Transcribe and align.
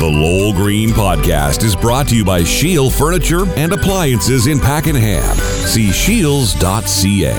The 0.00 0.06
Lowell 0.06 0.54
Green 0.54 0.88
Podcast 0.88 1.62
is 1.62 1.76
brought 1.76 2.08
to 2.08 2.16
you 2.16 2.24
by 2.24 2.42
Shield 2.42 2.94
Furniture 2.94 3.44
and 3.56 3.70
Appliances 3.70 4.46
in 4.46 4.58
Pakenham. 4.58 5.36
See 5.36 5.90
shields.ca. 5.90 7.34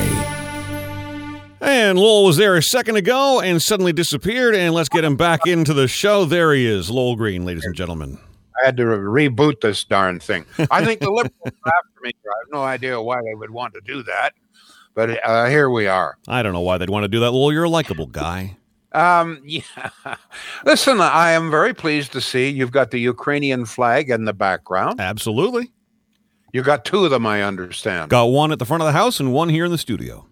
And 1.60 1.98
Lowell 1.98 2.24
was 2.26 2.38
there 2.38 2.56
a 2.58 2.62
second 2.62 2.98
ago 2.98 3.42
and 3.42 3.60
suddenly 3.60 3.94
disappeared. 3.94 4.54
And 4.54 4.76
let's 4.76 4.90
get 4.90 5.04
him 5.04 5.16
back 5.16 5.48
into 5.48 5.74
the 5.74 5.88
show. 5.88 6.24
There 6.26 6.54
he 6.54 6.68
is, 6.68 6.92
Lowell 6.92 7.16
Green, 7.16 7.46
ladies 7.46 7.66
and 7.66 7.74
gentlemen. 7.74 8.20
I 8.62 8.68
had 8.68 8.78
to 8.78 8.86
re- 8.86 9.28
reboot 9.28 9.62
this 9.62 9.84
darn 9.84 10.20
thing. 10.20 10.46
I 10.70 10.86
think 10.86 11.00
the 11.00 11.10
liberals 11.10 11.34
are 11.44 11.52
after 11.66 12.02
me. 12.04 12.12
I 12.14 12.30
have 12.44 12.52
no 12.52 12.62
idea 12.62 13.02
why 13.02 13.22
they 13.24 13.34
would 13.34 13.50
want 13.50 13.74
to 13.74 13.82
do 13.84 14.04
that, 14.04 14.36
but 14.94 15.20
uh, 15.26 15.48
here 15.48 15.72
we 15.72 15.88
are. 15.88 16.16
I 16.28 16.44
don't 16.44 16.54
know 16.54 16.62
why 16.62 16.78
they'd 16.78 16.92
want 16.92 17.06
to 17.06 17.10
do 17.10 17.22
that. 17.22 17.32
Lowell, 17.32 17.52
you're 17.52 17.64
a 17.64 17.70
likable 17.70 18.06
guy. 18.06 18.58
Um, 18.94 19.42
yeah. 19.46 19.62
Listen, 20.66 21.00
I 21.02 21.32
am 21.32 21.50
very 21.50 21.74
pleased 21.74 22.12
to 22.14 22.22
see 22.22 22.50
you've 22.50 22.72
got 22.72 22.92
the 22.92 23.00
Ukrainian 23.00 23.66
flag 23.66 24.10
in 24.10 24.26
the 24.26 24.34
background. 24.34 25.00
Absolutely. 25.00 25.72
You 26.54 26.62
got 26.64 26.84
two 26.84 27.06
of 27.06 27.12
them, 27.12 27.26
I 27.26 27.42
understand. 27.44 28.10
Got 28.10 28.26
one 28.26 28.52
at 28.52 28.60
the 28.60 28.66
front 28.66 28.84
of 28.84 28.88
the 28.88 28.92
house 28.92 29.20
and 29.20 29.32
one 29.32 29.50
here 29.50 29.66
in 29.66 29.72
the 29.72 29.78
studio. 29.78 30.28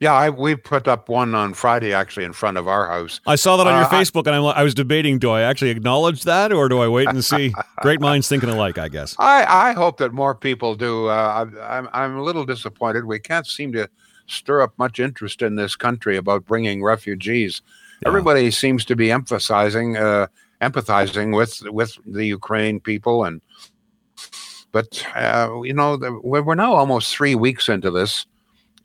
Yeah, 0.00 0.12
I, 0.12 0.30
we 0.30 0.54
put 0.54 0.86
up 0.86 1.08
one 1.08 1.34
on 1.34 1.54
Friday 1.54 1.92
actually 1.92 2.24
in 2.24 2.32
front 2.32 2.56
of 2.56 2.68
our 2.68 2.88
house. 2.88 3.20
I 3.26 3.34
saw 3.34 3.56
that 3.56 3.66
on 3.66 3.74
your 3.74 3.84
Uh, 3.84 3.90
Facebook, 3.90 4.28
and 4.28 4.36
I'm, 4.36 4.44
I 4.44 4.62
was 4.62 4.72
debating: 4.72 5.18
do 5.18 5.28
I 5.30 5.40
actually 5.42 5.70
acknowledge 5.70 6.22
that, 6.22 6.52
or 6.52 6.68
do 6.68 6.78
I 6.78 6.86
wait 6.86 7.08
and 7.08 7.24
see? 7.24 7.52
Great 7.82 8.00
minds 8.00 8.28
thinking 8.28 8.48
alike, 8.48 8.78
I 8.78 8.88
guess. 8.88 9.16
I, 9.18 9.70
I 9.70 9.72
hope 9.72 9.96
that 9.98 10.12
more 10.12 10.36
people 10.36 10.76
do. 10.76 11.08
Uh, 11.08 11.44
I, 11.60 11.78
I'm, 11.78 11.88
I'm 11.92 12.16
a 12.16 12.22
little 12.22 12.44
disappointed. 12.46 13.06
We 13.06 13.18
can't 13.18 13.46
seem 13.46 13.72
to 13.72 13.90
stir 14.28 14.62
up 14.62 14.72
much 14.78 15.00
interest 15.00 15.42
in 15.42 15.56
this 15.56 15.74
country 15.74 16.16
about 16.16 16.46
bringing 16.46 16.84
refugees. 16.84 17.60
Everybody 18.06 18.50
seems 18.50 18.84
to 18.86 18.96
be 18.96 19.10
emphasizing, 19.10 19.96
uh, 19.96 20.28
empathizing 20.60 21.36
with 21.36 21.62
with 21.70 21.96
the 22.06 22.24
Ukraine 22.24 22.80
people, 22.80 23.24
and 23.24 23.40
but 24.72 25.04
uh, 25.14 25.60
you 25.62 25.74
know 25.74 25.96
the, 25.96 26.18
we're 26.22 26.54
now 26.54 26.74
almost 26.74 27.14
three 27.14 27.34
weeks 27.34 27.68
into 27.68 27.90
this, 27.90 28.26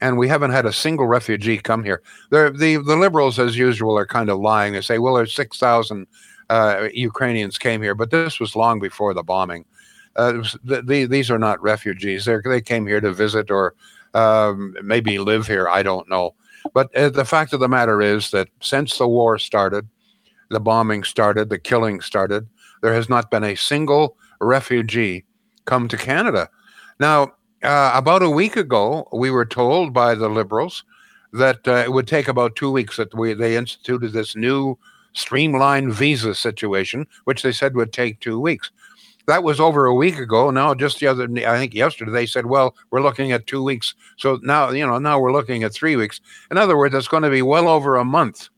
and 0.02 0.18
we 0.18 0.28
haven't 0.28 0.52
had 0.52 0.66
a 0.66 0.74
single 0.74 1.08
refugee 1.08 1.58
come 1.58 1.84
here. 1.84 2.02
The 2.32 2.52
the 2.58 2.78
the 2.78 2.96
liberals, 2.96 3.40
as 3.40 3.58
usual, 3.58 3.98
are 3.98 4.08
kind 4.08 4.30
of 4.30 4.40
lying. 4.40 4.74
They 4.74 4.82
say, 4.82 4.98
well, 4.98 5.16
there's 5.16 5.34
six 5.34 5.60
thousand 5.60 6.08
uh, 6.50 6.90
Ukrainians 6.94 7.58
came 7.58 7.82
here, 7.82 7.96
but 7.96 8.12
this 8.12 8.40
was 8.40 8.56
long 8.56 8.80
before 8.80 9.14
the 9.14 9.24
bombing. 9.24 9.66
Uh, 10.16 10.44
the, 10.64 10.82
the, 10.84 11.06
these 11.06 11.32
are 11.32 11.40
not 11.40 11.62
refugees. 11.64 12.26
They're, 12.26 12.44
they 12.46 12.62
came 12.62 12.86
here 12.86 13.02
to 13.02 13.12
visit 13.12 13.50
or 13.50 13.74
um, 14.14 14.76
maybe 14.84 15.18
live 15.18 15.48
here. 15.48 15.68
I 15.68 15.82
don't 15.82 16.08
know. 16.08 16.36
But 16.74 16.96
uh, 16.96 17.10
the 17.10 17.26
fact 17.26 17.54
of 17.54 17.60
the 17.60 17.68
matter 17.68 18.02
is 18.02 18.32
that 18.32 18.50
since 18.62 18.98
the 18.98 19.08
war 19.08 19.38
started, 19.38 19.88
the 20.50 20.60
bombing 20.60 21.04
started, 21.04 21.50
the 21.50 21.60
killing 21.60 22.02
started, 22.02 22.48
there 22.82 22.94
has 22.94 23.10
not 23.10 23.32
been 23.32 23.44
a 23.44 23.56
single 23.56 24.18
refugee 24.40 25.26
come 25.66 25.88
to 25.88 25.98
Canada. 25.98 26.50
Now, 27.00 27.34
uh, 27.64 27.92
about 27.94 28.24
a 28.24 28.30
week 28.30 28.56
ago, 28.56 29.08
we 29.14 29.32
were 29.32 29.46
told 29.46 29.94
by 29.94 30.16
the 30.16 30.30
Liberals 30.30 30.84
that 31.32 31.68
uh, 31.68 31.76
it 31.76 31.92
would 31.92 32.08
take 32.08 32.28
about 32.28 32.56
two 32.56 32.72
weeks 32.72 32.98
that 32.98 33.14
we 33.16 33.34
they 33.34 33.56
instituted 33.56 34.12
this 34.12 34.36
new 34.36 34.78
streamlined 35.14 35.94
visa 35.94 36.36
situation, 36.36 37.08
which 37.24 37.42
they 37.42 37.52
said 37.52 37.76
would 37.76 37.94
take 37.94 38.20
two 38.20 38.40
weeks. 38.40 38.72
That 39.26 39.44
was 39.44 39.60
over 39.60 39.86
a 39.86 39.96
week 39.96 40.18
ago. 40.18 40.52
Now, 40.52 40.74
just 40.74 41.00
the 41.00 41.08
other, 41.08 41.30
I 41.48 41.58
think 41.58 41.74
yesterday 41.74 42.12
they 42.12 42.26
said, 42.26 42.46
"Well, 42.46 42.76
we're 42.92 43.02
looking 43.02 43.32
at 43.32 43.48
two 43.48 43.64
weeks." 43.64 43.96
So 44.18 44.40
now, 44.44 44.72
you 44.72 44.86
know, 44.86 45.00
now 45.00 45.20
we're 45.20 45.32
looking 45.32 45.64
at 45.64 45.74
three 45.74 45.96
weeks. 45.96 46.20
In 46.52 46.58
other 46.58 46.78
words, 46.78 46.94
it's 46.94 47.08
going 47.08 47.24
to 47.24 47.30
be 47.30 47.42
well 47.42 47.68
over 47.70 47.96
a 47.96 48.04
month 48.06 48.50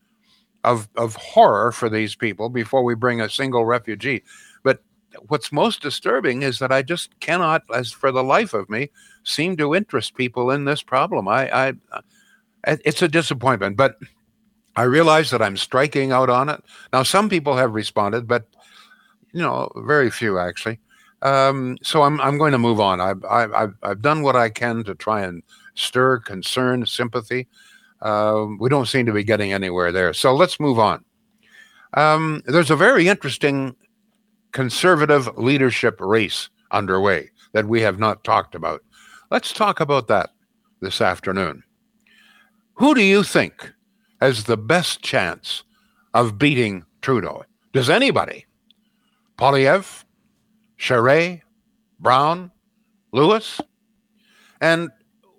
of 0.64 0.88
of 0.96 1.14
horror 1.16 1.70
for 1.70 1.88
these 1.88 2.16
people 2.16 2.48
before 2.48 2.82
we 2.82 2.94
bring 2.94 3.20
a 3.20 3.30
single 3.30 3.64
refugee. 3.64 4.24
But 4.64 4.82
what's 5.28 5.52
most 5.52 5.82
disturbing 5.82 6.42
is 6.42 6.58
that 6.58 6.72
I 6.72 6.82
just 6.82 7.18
cannot, 7.20 7.62
as 7.72 7.92
for 7.92 8.10
the 8.10 8.24
life 8.24 8.52
of 8.52 8.68
me, 8.68 8.90
seem 9.22 9.56
to 9.58 9.74
interest 9.74 10.16
people 10.16 10.50
in 10.50 10.64
this 10.64 10.82
problem. 10.82 11.28
I, 11.28 11.48
I 11.92 12.02
it's 12.66 13.02
a 13.02 13.08
disappointment, 13.08 13.76
but 13.76 13.98
I 14.74 14.82
realize 14.82 15.30
that 15.30 15.40
I'm 15.40 15.56
striking 15.56 16.12
out 16.12 16.28
on 16.28 16.48
it. 16.48 16.62
Now, 16.92 17.02
some 17.02 17.28
people 17.28 17.56
have 17.56 17.72
responded, 17.72 18.26
but 18.26 18.46
you 19.36 19.42
know, 19.42 19.70
very 19.76 20.10
few 20.10 20.38
actually. 20.38 20.80
Um, 21.20 21.76
so 21.82 22.02
I'm 22.02 22.18
I'm 22.22 22.38
going 22.38 22.52
to 22.52 22.58
move 22.58 22.80
on. 22.80 23.02
I've, 23.02 23.22
I've 23.26 23.74
I've 23.82 24.00
done 24.00 24.22
what 24.22 24.34
I 24.34 24.48
can 24.48 24.82
to 24.84 24.94
try 24.94 25.20
and 25.22 25.42
stir 25.74 26.18
concern, 26.20 26.86
sympathy. 26.86 27.46
Um, 28.00 28.56
we 28.58 28.70
don't 28.70 28.88
seem 28.88 29.04
to 29.04 29.12
be 29.12 29.24
getting 29.24 29.52
anywhere 29.52 29.92
there. 29.92 30.14
So 30.14 30.34
let's 30.34 30.58
move 30.58 30.78
on. 30.78 31.04
Um, 31.94 32.42
there's 32.46 32.70
a 32.70 32.76
very 32.76 33.08
interesting 33.08 33.76
conservative 34.52 35.28
leadership 35.36 36.00
race 36.00 36.48
underway 36.70 37.30
that 37.52 37.66
we 37.66 37.82
have 37.82 37.98
not 37.98 38.24
talked 38.24 38.54
about. 38.54 38.82
Let's 39.30 39.52
talk 39.52 39.80
about 39.80 40.08
that 40.08 40.30
this 40.80 41.02
afternoon. 41.02 41.62
Who 42.74 42.94
do 42.94 43.02
you 43.02 43.22
think 43.22 43.70
has 44.22 44.44
the 44.44 44.56
best 44.56 45.02
chance 45.02 45.62
of 46.14 46.38
beating 46.38 46.84
Trudeau? 47.02 47.44
Does 47.74 47.90
anybody? 47.90 48.45
Poilievre, 49.36 50.04
Charest, 50.78 51.42
Brown, 52.00 52.50
Lewis? 53.12 53.60
And 54.60 54.90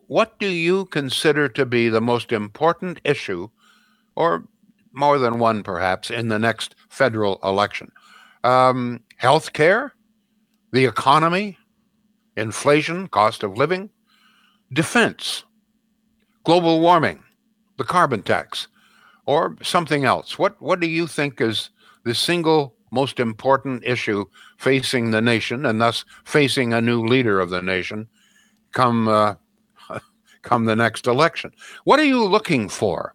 what 0.07 0.39
do 0.39 0.47
you 0.47 0.85
consider 0.85 1.49
to 1.49 1.65
be 1.65 1.89
the 1.89 2.01
most 2.01 2.31
important 2.31 3.01
issue, 3.03 3.49
or 4.15 4.45
more 4.93 5.17
than 5.17 5.39
one 5.39 5.63
perhaps, 5.63 6.09
in 6.09 6.29
the 6.29 6.39
next 6.39 6.75
federal 6.89 7.39
election? 7.43 7.91
Um, 8.43 9.03
Health 9.17 9.51
care, 9.53 9.93
the 10.71 10.85
economy, 10.85 11.57
inflation, 12.35 13.07
cost 13.07 13.41
of 13.41 13.57
living, 13.57 13.89
defense, 14.71 15.43
global 16.43 16.79
warming, 16.79 17.23
the 17.77 17.83
carbon 17.83 18.21
tax, 18.21 18.67
or 19.25 19.57
something 19.63 20.05
else? 20.05 20.37
What, 20.37 20.61
what 20.61 20.79
do 20.79 20.87
you 20.87 21.07
think 21.07 21.41
is 21.41 21.71
the 22.05 22.13
single 22.13 22.76
most 22.91 23.19
important 23.19 23.83
issue 23.85 24.25
facing 24.57 25.11
the 25.11 25.21
nation 25.21 25.65
and 25.65 25.81
thus 25.81 26.05
facing 26.23 26.73
a 26.73 26.81
new 26.81 27.01
leader 27.05 27.39
of 27.39 27.49
the 27.49 27.61
nation 27.61 28.07
come 28.71 29.07
uh, 29.07 29.35
come 30.41 30.65
the 30.65 30.75
next 30.75 31.07
election. 31.07 31.51
What 31.83 31.99
are 31.99 32.05
you 32.05 32.23
looking 32.25 32.69
for 32.69 33.13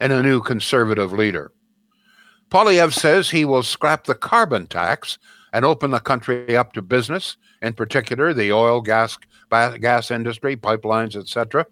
in 0.00 0.10
a 0.10 0.22
new 0.22 0.40
conservative 0.40 1.12
leader? 1.12 1.52
Poilievre 2.50 2.92
says 2.92 3.30
he 3.30 3.44
will 3.44 3.62
scrap 3.62 4.04
the 4.04 4.14
carbon 4.14 4.66
tax 4.66 5.18
and 5.52 5.64
open 5.64 5.90
the 5.90 6.00
country 6.00 6.56
up 6.56 6.72
to 6.74 6.82
business, 6.82 7.36
in 7.62 7.72
particular 7.72 8.32
the 8.32 8.52
oil, 8.52 8.80
gas, 8.80 9.18
gas 9.50 10.10
industry, 10.10 10.56
pipelines, 10.56 11.16
etc. 11.16 11.66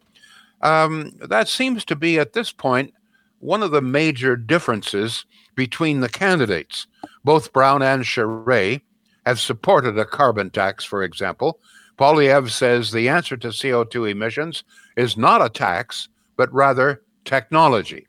Um, 0.62 1.12
that 1.20 1.48
seems 1.48 1.84
to 1.86 1.96
be 1.96 2.18
at 2.18 2.32
this 2.32 2.50
point 2.50 2.94
one 3.38 3.62
of 3.62 3.70
the 3.70 3.82
major 3.82 4.36
differences 4.36 5.26
between 5.54 6.00
the 6.00 6.08
candidates. 6.08 6.86
Both 7.24 7.52
Brown 7.52 7.82
and 7.82 8.04
Charest 8.04 8.82
have 9.26 9.40
supported 9.40 9.98
a 9.98 10.04
carbon 10.04 10.50
tax, 10.50 10.84
for 10.84 11.02
example. 11.02 11.60
Poilievre 11.96 12.50
says 12.50 12.90
the 12.90 13.08
answer 13.08 13.36
to 13.36 13.48
CO2 13.48 14.10
emissions 14.10 14.64
is 14.96 15.16
not 15.16 15.44
a 15.44 15.48
tax, 15.48 16.08
but 16.36 16.52
rather 16.52 17.02
technology. 17.24 18.06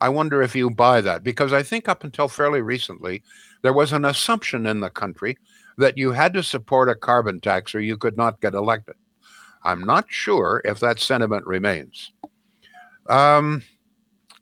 I 0.00 0.08
wonder 0.08 0.42
if 0.42 0.54
you 0.54 0.70
buy 0.70 1.00
that 1.00 1.22
because 1.22 1.52
I 1.52 1.62
think 1.62 1.88
up 1.88 2.04
until 2.04 2.28
fairly 2.28 2.60
recently, 2.60 3.22
there 3.62 3.72
was 3.72 3.92
an 3.92 4.04
assumption 4.04 4.66
in 4.66 4.80
the 4.80 4.90
country 4.90 5.38
that 5.78 5.96
you 5.96 6.12
had 6.12 6.34
to 6.34 6.42
support 6.42 6.90
a 6.90 6.94
carbon 6.94 7.40
tax 7.40 7.74
or 7.74 7.80
you 7.80 7.96
could 7.96 8.16
not 8.16 8.40
get 8.40 8.54
elected. 8.54 8.96
I'm 9.62 9.84
not 9.84 10.06
sure 10.08 10.60
if 10.64 10.80
that 10.80 11.00
sentiment 11.00 11.46
remains. 11.46 12.12
Um, 13.08 13.62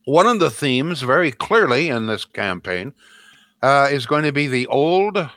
one 0.04 0.26
of 0.26 0.40
the 0.40 0.50
themes, 0.50 1.02
very 1.02 1.30
clearly 1.30 1.88
in 1.88 2.06
this 2.06 2.24
campaign, 2.24 2.92
uh, 3.62 3.88
is 3.90 4.06
going 4.06 4.24
to 4.24 4.32
be 4.32 4.48
the 4.48 4.66
old 4.66 5.28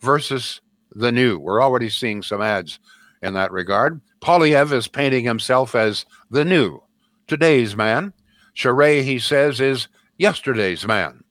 versus 0.00 0.60
the 0.92 1.12
new. 1.12 1.38
We're 1.38 1.62
already 1.62 1.90
seeing 1.90 2.22
some 2.22 2.40
ads 2.40 2.78
in 3.22 3.34
that 3.34 3.52
regard. 3.52 4.00
Poilievre 4.20 4.72
is 4.72 4.88
painting 4.88 5.24
himself 5.24 5.74
as 5.74 6.06
the 6.30 6.44
new, 6.44 6.82
today's 7.26 7.76
man. 7.76 8.12
Charest, 8.54 9.02
he 9.02 9.18
says, 9.18 9.60
is 9.60 9.88
yesterday's 10.16 10.86
man. 10.86 11.22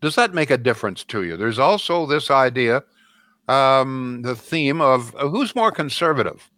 Does 0.00 0.14
that 0.14 0.34
make 0.34 0.50
a 0.50 0.58
difference 0.58 1.02
to 1.04 1.24
you? 1.24 1.36
There's 1.36 1.58
also 1.58 2.06
this 2.06 2.30
idea, 2.30 2.84
um, 3.48 4.22
the 4.22 4.36
theme 4.36 4.80
of 4.80 5.14
uh, 5.16 5.28
who's 5.28 5.56
more 5.56 5.72
conservative. 5.72 6.48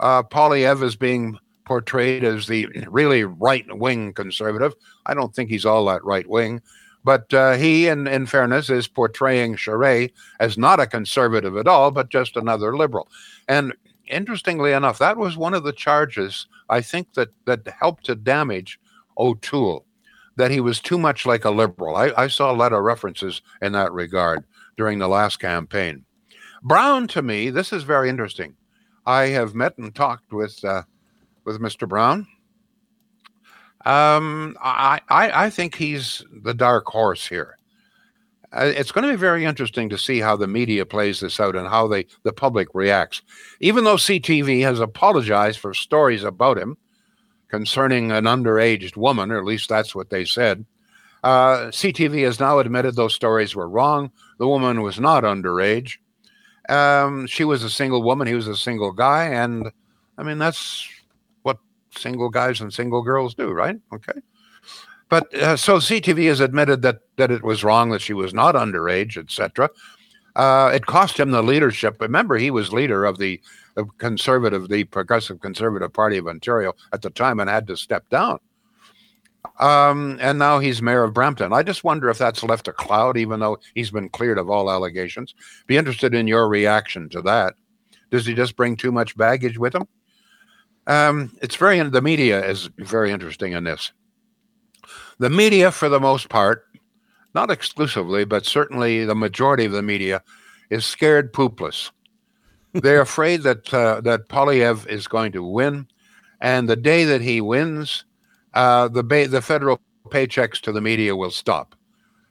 Uh, 0.00 0.24
Poilievre 0.24 0.82
is 0.82 0.96
being 0.96 1.38
portrayed 1.64 2.24
as 2.24 2.46
the 2.46 2.66
really 2.88 3.24
right 3.24 3.66
wing 3.78 4.12
conservative. 4.12 4.74
I 5.06 5.14
don't 5.14 5.34
think 5.34 5.50
he's 5.50 5.66
all 5.66 5.84
that 5.86 6.04
right 6.04 6.28
wing, 6.28 6.60
but 7.04 7.32
uh, 7.34 7.52
he, 7.54 7.88
in, 7.88 8.06
in 8.06 8.26
fairness, 8.26 8.70
is 8.70 8.88
portraying 8.88 9.56
Charest 9.56 10.12
as 10.40 10.58
not 10.58 10.80
a 10.80 10.86
conservative 10.86 11.56
at 11.56 11.68
all, 11.68 11.90
but 11.90 12.08
just 12.08 12.36
another 12.36 12.76
liberal. 12.76 13.08
And 13.48 13.72
interestingly 14.06 14.72
enough, 14.72 14.98
that 14.98 15.16
was 15.16 15.36
one 15.36 15.54
of 15.54 15.64
the 15.64 15.72
charges 15.72 16.46
I 16.68 16.80
think 16.80 17.14
that 17.14 17.30
that 17.46 17.66
helped 17.80 18.04
to 18.06 18.14
damage 18.14 18.78
O'Toole. 19.16 19.84
that 20.36 20.50
he 20.50 20.60
was 20.60 20.80
too 20.80 20.98
much 20.98 21.26
like 21.26 21.44
a 21.44 21.50
liberal. 21.50 21.96
I, 21.96 22.12
I 22.16 22.26
saw 22.28 22.50
a 22.50 22.56
lot 22.56 22.72
of 22.72 22.82
references 22.82 23.42
in 23.60 23.72
that 23.72 23.92
regard 23.92 24.44
during 24.76 24.98
the 24.98 25.08
last 25.08 25.38
campaign. 25.38 26.04
Brown, 26.62 27.06
to 27.08 27.22
me, 27.22 27.50
this 27.50 27.72
is 27.72 27.82
very 27.82 28.08
interesting. 28.08 28.54
I 29.04 29.24
have 29.26 29.54
met 29.54 29.76
and 29.78 29.94
talked 29.94 30.32
with 30.32 30.64
uh, 30.64 30.82
with 31.44 31.60
Mr. 31.60 31.88
Brown. 31.88 32.26
Um, 33.84 34.56
I, 34.60 35.00
I 35.08 35.46
I 35.46 35.50
think 35.50 35.74
he's 35.74 36.24
the 36.30 36.54
dark 36.54 36.86
horse 36.86 37.26
here. 37.26 37.58
Uh, 38.52 38.70
it's 38.76 38.92
going 38.92 39.04
to 39.06 39.12
be 39.12 39.16
very 39.16 39.44
interesting 39.44 39.88
to 39.88 39.98
see 39.98 40.20
how 40.20 40.36
the 40.36 40.46
media 40.46 40.84
plays 40.84 41.20
this 41.20 41.40
out 41.40 41.56
and 41.56 41.66
how 41.66 41.88
they 41.88 42.06
the 42.22 42.32
public 42.32 42.68
reacts. 42.74 43.22
Even 43.60 43.84
though 43.84 43.96
CTV 43.96 44.62
has 44.62 44.78
apologized 44.78 45.58
for 45.58 45.74
stories 45.74 46.22
about 46.22 46.58
him 46.58 46.76
concerning 47.48 48.12
an 48.12 48.24
underaged 48.24 48.96
woman, 48.96 49.32
or 49.32 49.38
at 49.38 49.44
least 49.44 49.68
that's 49.68 49.94
what 49.94 50.10
they 50.10 50.24
said, 50.24 50.64
uh, 51.24 51.68
CTV 51.70 52.24
has 52.24 52.40
now 52.40 52.58
admitted 52.58 52.94
those 52.94 53.14
stories 53.14 53.56
were 53.56 53.68
wrong. 53.68 54.12
The 54.38 54.48
woman 54.48 54.82
was 54.82 55.00
not 55.00 55.24
underage. 55.24 55.96
Um, 56.68 57.26
she 57.26 57.44
was 57.44 57.62
a 57.62 57.70
single 57.70 58.02
woman. 58.02 58.26
He 58.26 58.34
was 58.34 58.48
a 58.48 58.56
single 58.56 58.92
guy, 58.92 59.26
and 59.26 59.72
I 60.16 60.22
mean 60.22 60.38
that's 60.38 60.88
single 61.96 62.30
guys 62.30 62.60
and 62.60 62.72
single 62.72 63.02
girls 63.02 63.34
do, 63.34 63.50
right? 63.50 63.76
Okay. 63.92 64.20
But 65.08 65.34
uh, 65.34 65.56
so 65.56 65.76
CTV 65.76 66.26
has 66.28 66.40
admitted 66.40 66.82
that 66.82 67.00
that 67.16 67.30
it 67.30 67.42
was 67.42 67.62
wrong 67.62 67.90
that 67.90 68.00
she 68.00 68.14
was 68.14 68.32
not 68.32 68.54
underage, 68.54 69.16
etc. 69.16 69.68
Uh, 70.34 70.70
it 70.74 70.86
cost 70.86 71.18
him 71.20 71.30
the 71.30 71.42
leadership. 71.42 72.00
Remember, 72.00 72.38
he 72.38 72.50
was 72.50 72.72
leader 72.72 73.04
of 73.04 73.18
the, 73.18 73.40
the 73.74 73.84
conservative, 73.98 74.68
the 74.68 74.84
Progressive 74.84 75.40
Conservative 75.40 75.92
Party 75.92 76.16
of 76.16 76.26
Ontario 76.26 76.72
at 76.92 77.02
the 77.02 77.10
time, 77.10 77.40
and 77.40 77.50
had 77.50 77.66
to 77.66 77.76
step 77.76 78.08
down. 78.08 78.38
Um, 79.58 80.18
and 80.20 80.38
now 80.38 80.58
he's 80.58 80.80
mayor 80.80 81.02
of 81.02 81.12
Brampton. 81.12 81.52
I 81.52 81.62
just 81.62 81.84
wonder 81.84 82.08
if 82.08 82.16
that's 82.16 82.42
left 82.42 82.68
a 82.68 82.72
cloud, 82.72 83.16
even 83.18 83.40
though 83.40 83.58
he's 83.74 83.90
been 83.90 84.08
cleared 84.08 84.38
of 84.38 84.48
all 84.48 84.70
allegations. 84.70 85.34
Be 85.66 85.76
interested 85.76 86.14
in 86.14 86.26
your 86.26 86.48
reaction 86.48 87.08
to 87.10 87.20
that. 87.22 87.54
Does 88.10 88.24
he 88.24 88.34
just 88.34 88.56
bring 88.56 88.76
too 88.76 88.92
much 88.92 89.16
baggage 89.16 89.58
with 89.58 89.74
him? 89.74 89.86
Um, 90.86 91.36
it's 91.40 91.56
very 91.56 91.80
the 91.80 92.02
media 92.02 92.44
is 92.44 92.68
very 92.78 93.10
interesting 93.10 93.52
in 93.52 93.64
this. 93.64 93.92
The 95.18 95.30
media, 95.30 95.70
for 95.70 95.88
the 95.88 96.00
most 96.00 96.28
part, 96.28 96.64
not 97.34 97.50
exclusively, 97.50 98.24
but 98.24 98.44
certainly 98.44 99.04
the 99.04 99.14
majority 99.14 99.64
of 99.64 99.72
the 99.72 99.82
media, 99.82 100.22
is 100.70 100.84
scared 100.84 101.32
poopless. 101.32 101.90
They're 102.72 103.00
afraid 103.00 103.42
that 103.42 103.72
uh, 103.72 104.00
that 104.02 104.28
Poilievre 104.28 104.86
is 104.88 105.06
going 105.06 105.32
to 105.32 105.44
win, 105.44 105.86
and 106.40 106.68
the 106.68 106.76
day 106.76 107.04
that 107.04 107.20
he 107.20 107.40
wins, 107.40 108.04
uh, 108.54 108.88
the 108.88 109.04
ba- 109.04 109.28
the 109.28 109.42
federal 109.42 109.80
paychecks 110.08 110.60
to 110.62 110.72
the 110.72 110.80
media 110.80 111.14
will 111.14 111.30
stop. 111.30 111.74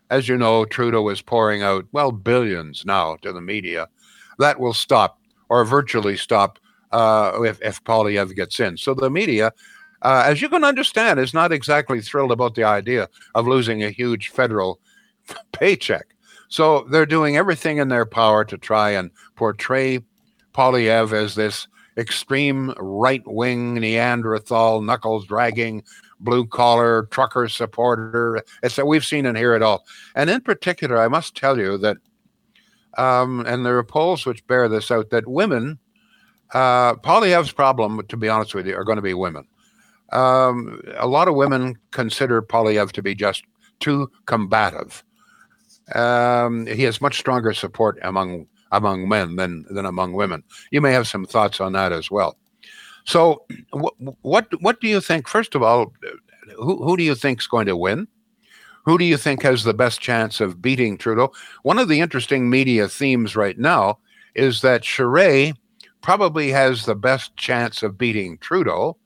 As 0.10 0.28
you 0.28 0.38
know, 0.38 0.66
Trudeau 0.66 1.08
is 1.10 1.22
pouring 1.22 1.64
out 1.64 1.86
well 1.94 2.12
billions 2.12 2.86
now 2.86 3.16
to 3.22 3.32
the 3.32 3.42
media. 3.42 3.88
That 4.40 4.60
will 4.60 4.74
stop 4.74 5.20
or 5.50 5.64
virtually 5.64 6.18
stop 6.18 6.60
uh, 6.92 7.40
if 7.44 7.62
if 7.62 7.84
Poilievre 7.84 8.36
gets 8.36 8.60
in. 8.60 8.78
So 8.78 8.94
the 8.94 9.10
media 9.10 9.52
uh, 10.02 10.24
as 10.26 10.42
you 10.42 10.50
can 10.50 10.64
understand, 10.64 11.20
is 11.20 11.34
not 11.34 11.52
exactly 11.52 12.02
thrilled 12.02 12.32
about 12.32 12.56
the 12.56 12.64
idea 12.64 13.08
of 13.36 13.48
losing 13.48 13.84
a 13.84 13.92
huge 13.92 14.30
federal 14.30 14.80
paycheck. 15.52 16.16
So 16.48 16.86
they're 16.90 17.06
doing 17.06 17.38
everything 17.38 17.78
in 17.78 17.88
their 17.88 18.06
power 18.06 18.44
to 18.46 18.58
try 18.58 18.92
and 18.92 19.12
portray 19.36 20.00
Poilievre 20.54 21.14
as 21.14 21.36
this 21.36 21.68
extreme 21.98 22.74
right 22.78 23.22
wing 23.26 23.76
Neanderthal, 23.76 24.82
knuckles 24.82 25.26
dragging, 25.28 25.84
blue 26.20 26.46
collar 26.46 27.08
trucker 27.12 27.48
supporter. 27.48 28.42
It's 28.64 28.76
that 28.76 28.88
we've 28.88 29.06
seen 29.06 29.26
and 29.26 29.38
hear 29.38 29.54
it 29.54 29.62
all. 29.62 29.86
And 30.16 30.30
in 30.30 30.42
particular, 30.42 30.98
I 30.98 31.08
must 31.08 31.36
tell 31.36 31.58
you 31.58 31.78
that, 31.78 31.98
um, 32.98 33.46
and 33.46 33.66
there 33.66 33.78
are 33.78 33.84
polls 33.84 34.26
which 34.26 34.46
bear 34.48 34.68
this 34.68 34.92
out, 34.92 35.10
that 35.12 35.28
women, 35.28 35.80
uh, 36.54 36.96
Poilievre's 36.96 37.52
problem, 37.52 38.02
to 38.08 38.18
be 38.18 38.30
honest 38.30 38.54
with 38.54 38.68
you, 38.68 38.76
are 38.76 38.84
going 38.84 38.98
to 38.98 39.02
be 39.02 39.14
women. 39.14 39.46
Um, 40.12 40.82
a 40.98 41.08
lot 41.08 41.28
of 41.28 41.36
women 41.36 41.78
consider 41.92 42.42
Poilievre 42.42 42.92
to 42.92 43.02
be 43.02 43.16
just 43.16 43.44
too 43.80 44.12
combative. 44.26 45.04
Um, 45.96 46.66
he 46.68 46.84
has 46.84 47.02
much 47.02 47.18
stronger 47.18 47.54
support 47.54 48.00
among 48.04 48.48
among 48.72 49.10
men 49.10 49.36
than 49.36 49.66
than 49.70 49.86
among 49.86 50.14
women. 50.14 50.44
You 50.72 50.82
may 50.82 50.94
have 50.94 51.08
some 51.08 51.26
thoughts 51.26 51.60
on 51.60 51.74
that 51.74 51.92
as 51.92 52.10
well. 52.10 52.38
So, 53.06 53.44
what 53.72 53.94
what 54.22 54.48
what 54.62 54.82
do 54.82 54.88
you 54.88 55.02
think? 55.02 55.28
First 55.28 55.56
of 55.56 55.64
all, 55.64 55.94
who 56.58 56.84
who 56.84 56.98
do 56.98 57.04
you 57.04 57.16
think 57.16 57.40
is 57.42 57.48
going 57.48 57.68
to 57.68 57.76
win? 57.76 58.08
Who 58.86 58.98
do 58.98 59.06
you 59.06 59.18
think 59.18 59.44
has 59.44 59.64
the 59.64 59.74
best 59.74 60.02
chance 60.02 60.42
of 60.42 60.62
beating 60.62 60.98
Trudeau? 60.98 61.32
One 61.64 61.78
of 61.78 61.88
the 61.88 62.00
interesting 62.00 62.50
media 62.50 62.88
themes 62.88 63.36
right 63.36 63.58
now 63.58 64.00
is 64.34 64.62
that 64.62 64.82
Charest 64.82 65.54
probably 66.02 66.50
has 66.50 66.86
the 66.86 66.96
best 66.96 67.36
chance 67.38 67.84
of 67.84 67.98
beating 67.98 68.38
Trudeau 68.40 68.98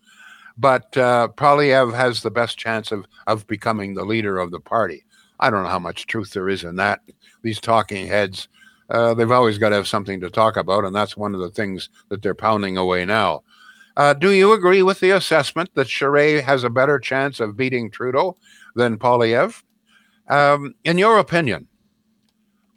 but 0.58 0.96
uh, 0.98 1.30
Poilievre 1.36 1.94
has 1.96 2.22
the 2.22 2.32
best 2.32 2.58
chance 2.58 2.92
of, 2.92 3.06
of 3.28 3.48
becoming 3.48 3.94
the 3.94 4.06
leader 4.06 4.40
of 4.40 4.52
the 4.52 4.60
party. 4.60 5.06
I 5.40 5.50
don't 5.50 5.64
know 5.64 5.70
how 5.70 5.80
much 5.80 6.08
truth 6.08 6.32
there 6.32 6.50
is 6.50 6.64
in 6.64 6.78
that. 6.78 7.02
These 7.42 7.60
talking 7.60 8.08
heads, 8.08 8.48
uh, 8.90 9.14
they've 9.14 9.32
always 9.32 9.58
got 9.58 9.70
to 9.70 9.76
have 9.76 9.88
something 9.88 10.22
to 10.22 10.30
talk 10.30 10.56
about, 10.56 10.86
and 10.86 10.96
that's 10.96 11.18
one 11.18 11.36
of 11.36 11.42
the 11.42 11.50
things 11.50 11.90
that 12.10 12.22
they're 12.22 12.34
pounding 12.34 12.78
away 12.78 13.06
now. 13.06 13.44
Uh, 13.98 14.14
do 14.14 14.32
you 14.32 14.54
agree 14.54 14.82
with 14.82 15.00
the 15.00 15.12
assessment 15.12 15.70
that 15.74 15.88
Charest 15.88 16.44
has 16.44 16.64
a 16.64 16.70
better 16.70 17.00
chance 17.00 17.40
of 17.40 17.58
beating 17.58 17.90
Trudeau 17.92 18.38
than 18.76 18.98
Poilievre? 18.98 19.62
Um, 20.28 20.74
in 20.84 20.98
your 20.98 21.20
opinion, 21.20 21.68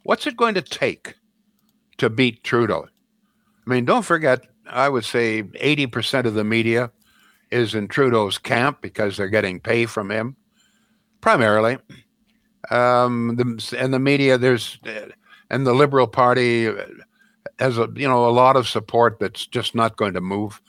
what's 0.03 0.27
it 0.27 0.37
going 0.37 0.55
to 0.55 0.61
take 0.61 1.15
to 1.97 2.09
beat 2.09 2.43
Trudeau? 2.43 2.87
I 3.69 3.75
mean, 3.75 3.85
don't 3.85 4.03
forget, 4.05 4.47
I 4.67 4.89
would 4.89 5.05
say 5.05 5.43
80% 5.43 6.25
of 6.25 6.33
the 6.33 6.43
media 6.43 6.91
is 7.51 7.75
in 7.75 7.87
Trudeau's 7.87 8.39
camp 8.39 8.81
because 8.81 9.15
they're 9.15 9.29
getting 9.29 9.59
pay 9.59 9.85
from 9.85 10.09
him, 10.09 10.35
primarily. 11.21 11.77
Um, 12.71 13.35
the, 13.35 13.77
and 13.77 13.93
the 13.93 13.99
media, 13.99 14.39
there's, 14.39 14.79
and 15.51 15.67
the 15.67 15.73
Liberal 15.73 16.07
Party 16.07 16.67
has 17.59 17.77
a 17.77 17.89
you 17.95 18.07
know 18.07 18.27
a 18.27 18.31
lot 18.31 18.55
of 18.55 18.67
support 18.67 19.19
that's 19.19 19.45
just 19.45 19.75
not 19.75 19.97
going 19.97 20.13
to 20.13 20.21
move. 20.21 20.61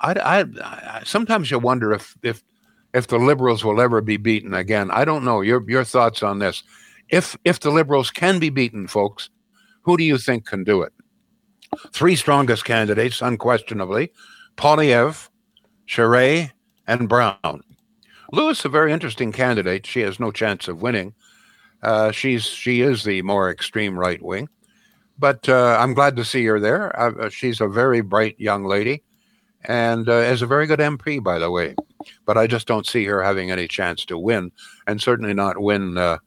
I, 0.00 0.14
I, 0.14 0.44
I 0.62 1.02
sometimes 1.04 1.50
you 1.50 1.58
wonder 1.58 1.92
if 1.92 2.16
if 2.22 2.42
if 2.92 3.06
the 3.06 3.18
Liberals 3.18 3.64
will 3.64 3.80
ever 3.80 4.00
be 4.00 4.16
beaten 4.16 4.54
again. 4.54 4.90
I 4.90 5.04
don't 5.04 5.24
know. 5.24 5.42
Your 5.42 5.68
your 5.68 5.84
thoughts 5.84 6.22
on 6.22 6.38
this? 6.40 6.62
If 7.08 7.36
if 7.44 7.60
the 7.60 7.70
Liberals 7.70 8.10
can 8.10 8.38
be 8.38 8.50
beaten, 8.50 8.88
folks, 8.88 9.30
who 9.82 9.96
do 9.96 10.04
you 10.04 10.18
think 10.18 10.46
can 10.46 10.64
do 10.64 10.82
it? 10.82 10.92
Three 11.92 12.16
strongest 12.16 12.64
candidates, 12.64 13.22
unquestionably: 13.22 14.12
Poilievre, 14.56 15.28
Charest, 15.86 16.50
and 16.86 17.08
Brown. 17.08 17.62
Lewis, 18.32 18.64
a 18.64 18.68
very 18.68 18.92
interesting 18.92 19.32
candidate. 19.32 19.86
She 19.86 20.00
has 20.00 20.18
no 20.18 20.30
chance 20.30 20.68
of 20.68 20.82
winning. 20.82 21.14
Uh, 21.82 22.10
she's 22.10 22.44
she 22.44 22.80
is 22.80 23.04
the 23.04 23.22
more 23.22 23.50
extreme 23.50 23.98
right 23.98 24.22
wing, 24.22 24.48
but 25.18 25.48
uh, 25.48 25.76
I'm 25.78 25.94
glad 25.94 26.16
to 26.16 26.24
see 26.24 26.44
her 26.46 26.58
there. 26.58 26.98
Uh, 26.98 27.28
she's 27.28 27.60
a 27.60 27.68
very 27.68 28.00
bright 28.00 28.34
young 28.38 28.64
lady, 28.64 29.02
and 29.66 30.08
uh, 30.08 30.12
is 30.12 30.42
a 30.42 30.46
very 30.46 30.66
good 30.66 30.80
MP, 30.80 31.22
by 31.22 31.38
the 31.38 31.50
way. 31.50 31.74
But 32.24 32.38
I 32.38 32.46
just 32.46 32.66
don't 32.66 32.86
see 32.86 33.04
her 33.04 33.22
having 33.22 33.50
any 33.50 33.68
chance 33.68 34.04
to 34.06 34.18
win, 34.18 34.50
and 34.86 35.00
certainly 35.00 35.34
not 35.34 35.60
win. 35.60 36.18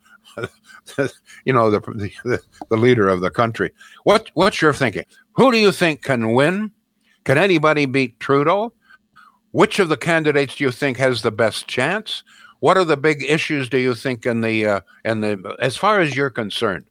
You 1.45 1.53
know 1.53 1.71
the, 1.71 1.79
the 1.79 2.41
the 2.69 2.77
leader 2.77 3.07
of 3.07 3.21
the 3.21 3.31
country. 3.31 3.71
What 4.03 4.29
what's 4.33 4.61
your 4.61 4.73
thinking? 4.73 5.05
Who 5.33 5.51
do 5.51 5.57
you 5.57 5.71
think 5.71 6.03
can 6.03 6.33
win? 6.33 6.71
Can 7.23 7.37
anybody 7.37 7.85
beat 7.85 8.19
Trudeau? 8.19 8.73
Which 9.51 9.79
of 9.79 9.89
the 9.89 9.97
candidates 9.97 10.55
do 10.55 10.65
you 10.65 10.71
think 10.71 10.97
has 10.97 11.21
the 11.21 11.31
best 11.31 11.67
chance? 11.67 12.23
What 12.59 12.77
are 12.77 12.85
the 12.85 12.97
big 12.97 13.23
issues 13.23 13.69
do 13.69 13.77
you 13.77 13.95
think 13.95 14.25
in 14.25 14.41
the 14.41 14.65
uh, 14.65 14.81
in 15.05 15.21
the 15.21 15.55
as 15.59 15.77
far 15.77 15.99
as 15.99 16.15
you're 16.15 16.29
concerned? 16.29 16.85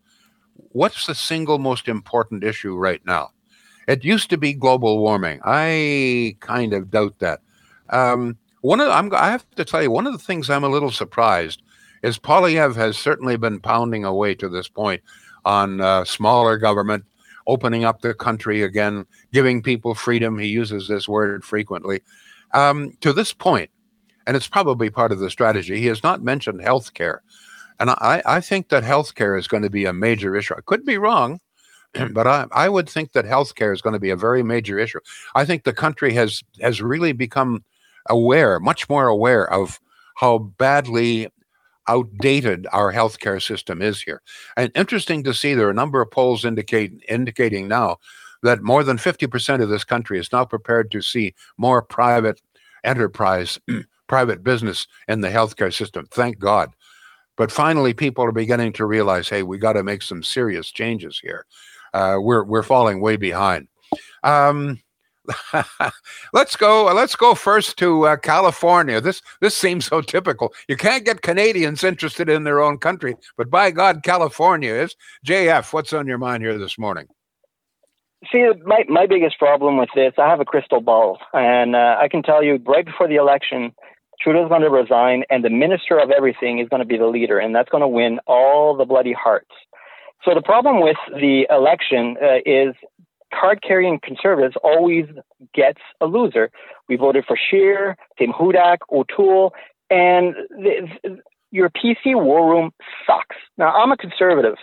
What's 0.72 1.06
the 1.06 1.14
single 1.14 1.58
most 1.58 1.88
important 1.88 2.44
issue 2.44 2.76
right 2.76 3.04
now? 3.04 3.30
It 3.88 4.04
used 4.04 4.30
to 4.30 4.36
be 4.36 4.52
global 4.52 4.98
warming. 4.98 5.40
I 5.44 6.36
kind 6.40 6.72
of 6.72 6.90
doubt 6.90 7.18
that. 7.20 7.40
Um, 7.90 8.36
one 8.62 8.80
of 8.80 8.88
I'm, 8.88 9.14
I 9.14 9.30
have 9.30 9.48
to 9.56 9.64
tell 9.64 9.82
you 9.82 9.90
one 9.90 10.06
of 10.06 10.12
the 10.12 10.18
things 10.18 10.50
I'm 10.50 10.64
a 10.64 10.68
little 10.68 10.90
surprised 10.90 11.62
is 12.06 12.18
Poilievre 12.18 12.76
has 12.76 12.96
certainly 12.96 13.36
been 13.36 13.58
pounding 13.58 14.04
away 14.04 14.34
to 14.36 14.48
this 14.48 14.68
point 14.68 15.02
on 15.44 15.80
uh, 15.80 16.04
smaller 16.04 16.56
government, 16.56 17.04
opening 17.48 17.84
up 17.84 18.00
the 18.00 18.14
country 18.14 18.62
again, 18.62 19.06
giving 19.32 19.60
people 19.60 19.94
freedom. 19.94 20.38
He 20.38 20.46
uses 20.46 20.86
this 20.86 21.08
word 21.08 21.44
frequently. 21.44 22.00
Um, 22.54 22.92
to 23.00 23.12
this 23.12 23.32
point, 23.32 23.70
and 24.26 24.36
it's 24.36 24.46
probably 24.46 24.88
part 24.88 25.10
of 25.10 25.18
the 25.18 25.30
strategy, 25.30 25.80
he 25.80 25.86
has 25.86 26.02
not 26.04 26.22
mentioned 26.22 26.62
health 26.62 26.94
care. 26.94 27.22
And 27.80 27.90
I, 27.90 28.22
I 28.24 28.40
think 28.40 28.68
that 28.68 28.84
health 28.84 29.16
care 29.16 29.36
is 29.36 29.48
going 29.48 29.64
to 29.64 29.70
be 29.70 29.84
a 29.84 29.92
major 29.92 30.36
issue. 30.36 30.54
I 30.56 30.60
could 30.64 30.84
be 30.84 30.98
wrong, 30.98 31.40
but 32.12 32.26
I, 32.28 32.46
I 32.52 32.68
would 32.68 32.88
think 32.88 33.12
that 33.12 33.24
health 33.24 33.56
care 33.56 33.72
is 33.72 33.82
going 33.82 33.94
to 33.94 34.00
be 34.00 34.10
a 34.10 34.16
very 34.16 34.44
major 34.44 34.78
issue. 34.78 35.00
I 35.34 35.44
think 35.44 35.64
the 35.64 35.72
country 35.72 36.14
has 36.14 36.42
has 36.60 36.80
really 36.80 37.12
become 37.12 37.64
aware, 38.08 38.60
much 38.60 38.88
more 38.88 39.08
aware 39.08 39.52
of 39.52 39.80
how 40.14 40.38
badly 40.38 41.28
outdated 41.88 42.66
our 42.72 42.92
healthcare 42.92 43.42
system 43.42 43.82
is 43.82 44.02
here. 44.02 44.22
And 44.56 44.72
interesting 44.74 45.22
to 45.24 45.34
see 45.34 45.54
there 45.54 45.68
are 45.68 45.70
a 45.70 45.74
number 45.74 46.00
of 46.00 46.10
polls 46.10 46.44
indicate 46.44 46.92
indicating 47.08 47.68
now 47.68 47.98
that 48.42 48.62
more 48.62 48.84
than 48.84 48.96
50% 48.96 49.62
of 49.62 49.68
this 49.68 49.84
country 49.84 50.18
is 50.18 50.32
now 50.32 50.44
prepared 50.44 50.90
to 50.92 51.02
see 51.02 51.34
more 51.56 51.82
private 51.82 52.40
enterprise, 52.84 53.58
private 54.06 54.42
business 54.42 54.86
in 55.08 55.20
the 55.20 55.28
healthcare 55.28 55.74
system. 55.74 56.06
Thank 56.10 56.38
God. 56.38 56.74
But 57.36 57.52
finally, 57.52 57.92
people 57.92 58.24
are 58.24 58.32
beginning 58.32 58.72
to 58.74 58.86
realize, 58.86 59.28
hey, 59.28 59.42
we 59.42 59.58
got 59.58 59.74
to 59.74 59.82
make 59.82 60.02
some 60.02 60.22
serious 60.22 60.70
changes 60.70 61.18
here. 61.18 61.44
Uh, 61.92 62.16
we're 62.18 62.44
we're 62.44 62.62
falling 62.62 63.00
way 63.00 63.16
behind. 63.16 63.68
Um, 64.22 64.80
let's 66.32 66.56
go. 66.56 66.84
Let's 66.86 67.16
go 67.16 67.34
first 67.34 67.76
to 67.78 68.06
uh, 68.06 68.16
California. 68.16 69.00
This 69.00 69.22
this 69.40 69.56
seems 69.56 69.86
so 69.86 70.00
typical. 70.00 70.52
You 70.68 70.76
can't 70.76 71.04
get 71.04 71.22
Canadians 71.22 71.84
interested 71.84 72.28
in 72.28 72.44
their 72.44 72.60
own 72.60 72.78
country, 72.78 73.14
but 73.36 73.50
by 73.50 73.70
God, 73.70 74.02
California 74.02 74.72
is. 74.72 74.96
JF, 75.26 75.72
what's 75.72 75.92
on 75.92 76.06
your 76.06 76.18
mind 76.18 76.42
here 76.42 76.58
this 76.58 76.78
morning? 76.78 77.06
See, 78.32 78.48
my 78.64 78.84
my 78.88 79.06
biggest 79.06 79.38
problem 79.38 79.76
with 79.76 79.90
this, 79.94 80.14
I 80.18 80.28
have 80.28 80.40
a 80.40 80.44
crystal 80.44 80.80
ball, 80.80 81.18
and 81.32 81.76
uh, 81.76 81.96
I 82.00 82.08
can 82.08 82.22
tell 82.22 82.42
you 82.42 82.60
right 82.66 82.84
before 82.84 83.08
the 83.08 83.16
election, 83.16 83.72
Trudeau's 84.20 84.48
going 84.48 84.62
to 84.62 84.70
resign, 84.70 85.24
and 85.30 85.44
the 85.44 85.50
minister 85.50 85.98
of 85.98 86.10
everything 86.10 86.58
is 86.58 86.68
going 86.68 86.80
to 86.80 86.86
be 86.86 86.96
the 86.96 87.06
leader, 87.06 87.38
and 87.38 87.54
that's 87.54 87.68
going 87.68 87.82
to 87.82 87.88
win 87.88 88.18
all 88.26 88.76
the 88.76 88.84
bloody 88.84 89.12
hearts. 89.12 89.50
So 90.24 90.34
the 90.34 90.42
problem 90.42 90.80
with 90.80 90.96
the 91.12 91.46
election 91.50 92.16
uh, 92.20 92.38
is 92.44 92.74
card 93.34 93.62
carrying 93.62 93.98
conservatives 94.02 94.54
always 94.62 95.06
gets 95.54 95.80
a 96.00 96.06
loser. 96.06 96.50
We 96.88 96.96
voted 96.96 97.24
for 97.26 97.36
Scheer, 97.36 97.96
Tim 98.18 98.32
Hudak, 98.32 98.78
O'Toole, 98.92 99.52
and 99.90 100.34
your 101.50 101.70
PC 101.70 102.14
war 102.14 102.48
room 102.48 102.70
sucks. 103.06 103.36
Now, 103.56 103.74
I'm 103.74 103.92
a 103.92 103.96
conservative, 103.96 104.56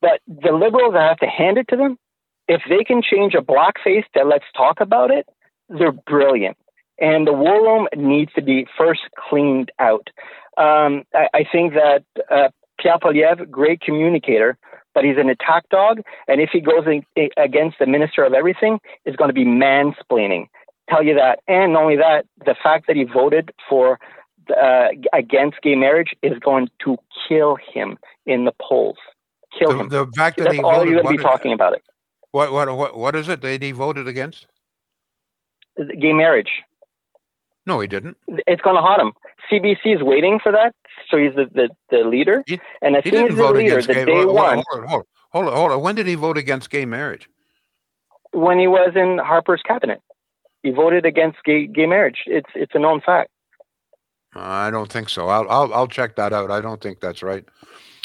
but 0.00 0.20
the 0.26 0.52
liberals, 0.52 0.94
I 0.96 1.08
have 1.08 1.18
to 1.18 1.26
hand 1.26 1.58
it 1.58 1.66
to 1.68 1.76
them. 1.76 1.98
If 2.46 2.62
they 2.68 2.84
can 2.84 3.02
change 3.02 3.34
a 3.34 3.42
blackface 3.42 4.04
to 4.16 4.24
let's 4.24 4.44
talk 4.56 4.80
about 4.80 5.10
it, 5.10 5.26
they're 5.68 5.92
brilliant. 5.92 6.56
And 6.98 7.26
the 7.26 7.32
war 7.32 7.62
room 7.62 7.88
needs 7.96 8.32
to 8.34 8.42
be 8.42 8.66
first 8.76 9.02
cleaned 9.28 9.70
out. 9.78 10.08
Um, 10.56 11.04
I, 11.14 11.28
I, 11.34 11.44
think 11.52 11.74
that 11.74 12.02
uh, 12.28 12.48
Pierre 12.80 12.98
Poilievre, 12.98 13.48
great 13.48 13.80
communicator, 13.80 14.58
but 14.98 15.04
he's 15.04 15.16
an 15.16 15.28
attack 15.28 15.68
dog. 15.68 16.00
And 16.26 16.40
if 16.40 16.50
he 16.52 16.60
goes 16.60 16.84
in, 16.86 17.28
against 17.36 17.78
the 17.78 17.86
minister 17.86 18.24
of 18.24 18.34
everything, 18.34 18.80
it's 19.04 19.14
going 19.14 19.28
to 19.28 19.34
be 19.34 19.44
mansplaining. 19.44 20.48
Tell 20.90 21.04
you 21.04 21.14
that. 21.14 21.38
And 21.46 21.74
not 21.74 21.82
only 21.82 21.96
that, 21.98 22.24
the 22.44 22.56
fact 22.60 22.88
that 22.88 22.96
he 22.96 23.04
voted 23.04 23.52
for 23.68 24.00
uh, 24.60 24.88
against 25.12 25.62
gay 25.62 25.76
marriage 25.76 26.16
is 26.20 26.36
going 26.40 26.66
to 26.84 26.96
kill 27.28 27.58
him 27.72 27.96
in 28.26 28.44
the 28.44 28.52
polls. 28.60 28.96
Kill 29.56 29.70
the, 29.70 29.78
him. 29.78 29.88
The 29.88 30.06
fact 30.16 30.38
that 30.38 30.44
That's 30.44 30.56
he 30.56 30.62
all 30.62 30.78
voted, 30.78 30.92
you're 30.92 31.02
going 31.02 31.16
to 31.16 31.22
be 31.22 31.22
talking 31.22 31.52
about 31.52 31.74
it. 31.74 31.82
What, 32.32 32.52
what 32.52 32.76
what 32.76 32.98
what 32.98 33.14
is 33.14 33.28
it 33.28 33.40
that 33.40 33.62
he 33.62 33.70
voted 33.70 34.08
against? 34.08 34.46
Gay 35.76 36.12
marriage. 36.12 36.50
No, 37.68 37.80
he 37.80 37.86
didn't. 37.86 38.16
It's 38.26 38.62
going 38.62 38.76
to 38.76 38.82
haunt 38.82 39.02
him. 39.02 39.12
CBC 39.52 39.96
is 39.96 40.02
waiting 40.02 40.40
for 40.42 40.50
that, 40.50 40.74
so 41.10 41.18
he's 41.18 41.34
the, 41.34 41.44
the, 41.54 41.68
the 41.90 41.98
leader. 41.98 42.42
He, 42.46 42.58
and 42.82 42.96
as 42.96 43.04
he 43.04 43.10
soon 43.10 43.30
as 43.30 43.36
the 43.36 43.52
leader, 43.52 43.82
the 43.82 43.92
gay. 43.92 44.04
day 44.06 44.22
hold, 44.22 44.34
one, 44.34 44.62
hold, 44.70 44.82
on, 44.82 44.88
hold, 44.88 45.00
on, 45.00 45.04
hold 45.30 45.46
on, 45.46 45.52
hold 45.52 45.72
on. 45.72 45.82
When 45.82 45.94
did 45.94 46.06
he 46.06 46.14
vote 46.14 46.38
against 46.38 46.70
gay 46.70 46.86
marriage? 46.86 47.28
when 48.32 48.58
he 48.58 48.66
was 48.66 48.92
in 48.94 49.18
Harper's 49.18 49.62
cabinet, 49.66 50.00
he 50.62 50.70
voted 50.70 51.04
against 51.06 51.38
gay 51.44 51.66
gay 51.66 51.86
marriage. 51.86 52.24
It's 52.26 52.50
it's 52.54 52.72
a 52.74 52.78
known 52.78 53.00
fact. 53.00 53.30
I 54.34 54.70
don't 54.70 54.90
think 54.90 55.08
so. 55.08 55.28
I'll 55.28 55.48
I'll 55.48 55.72
I'll 55.74 55.88
check 55.88 56.16
that 56.16 56.32
out. 56.32 56.50
I 56.50 56.60
don't 56.60 56.80
think 56.80 57.00
that's 57.00 57.22
right. 57.22 57.44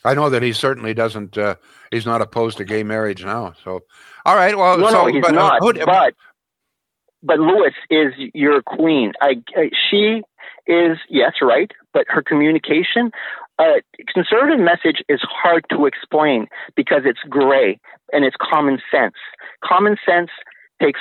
I 0.06 0.14
know 0.14 0.30
that 0.30 0.44
he 0.44 0.52
certainly 0.52 0.94
doesn't. 0.94 1.38
Uh, 1.38 1.56
he's 1.92 2.06
not 2.06 2.22
opposed 2.22 2.58
to 2.58 2.66
gay 2.66 2.84
marriage 2.84 3.24
now. 3.24 3.54
So, 3.64 3.82
all 4.26 4.36
right. 4.36 4.58
Well, 4.58 4.78
no, 4.78 4.90
so, 4.90 5.06
no, 5.06 5.08
he's 5.08 5.22
but, 5.22 5.32
uh, 5.32 5.36
not. 5.36 5.60
who- 5.62 5.74
but 5.86 6.14
but 7.24 7.40
Lewis 7.40 7.74
is 7.90 8.14
your 8.34 8.62
queen. 8.62 9.14
I, 9.22 9.42
I 9.56 9.70
she 9.90 10.22
is 10.68 10.98
yes 11.10 11.34
right, 11.42 11.72
but 11.94 12.06
her 12.10 12.22
communication, 12.22 13.12
uh, 13.60 13.80
conservative 14.14 14.60
message 14.60 15.04
is 15.10 15.22
hard 15.24 15.66
to 15.70 15.86
explain 15.86 16.48
because 16.76 17.02
it's 17.06 17.20
gray 17.30 17.80
and 18.12 18.26
it's 18.26 18.36
common 18.40 18.80
sense. 18.92 19.16
Common 19.64 19.98
sense 20.06 20.30
takes 20.82 21.00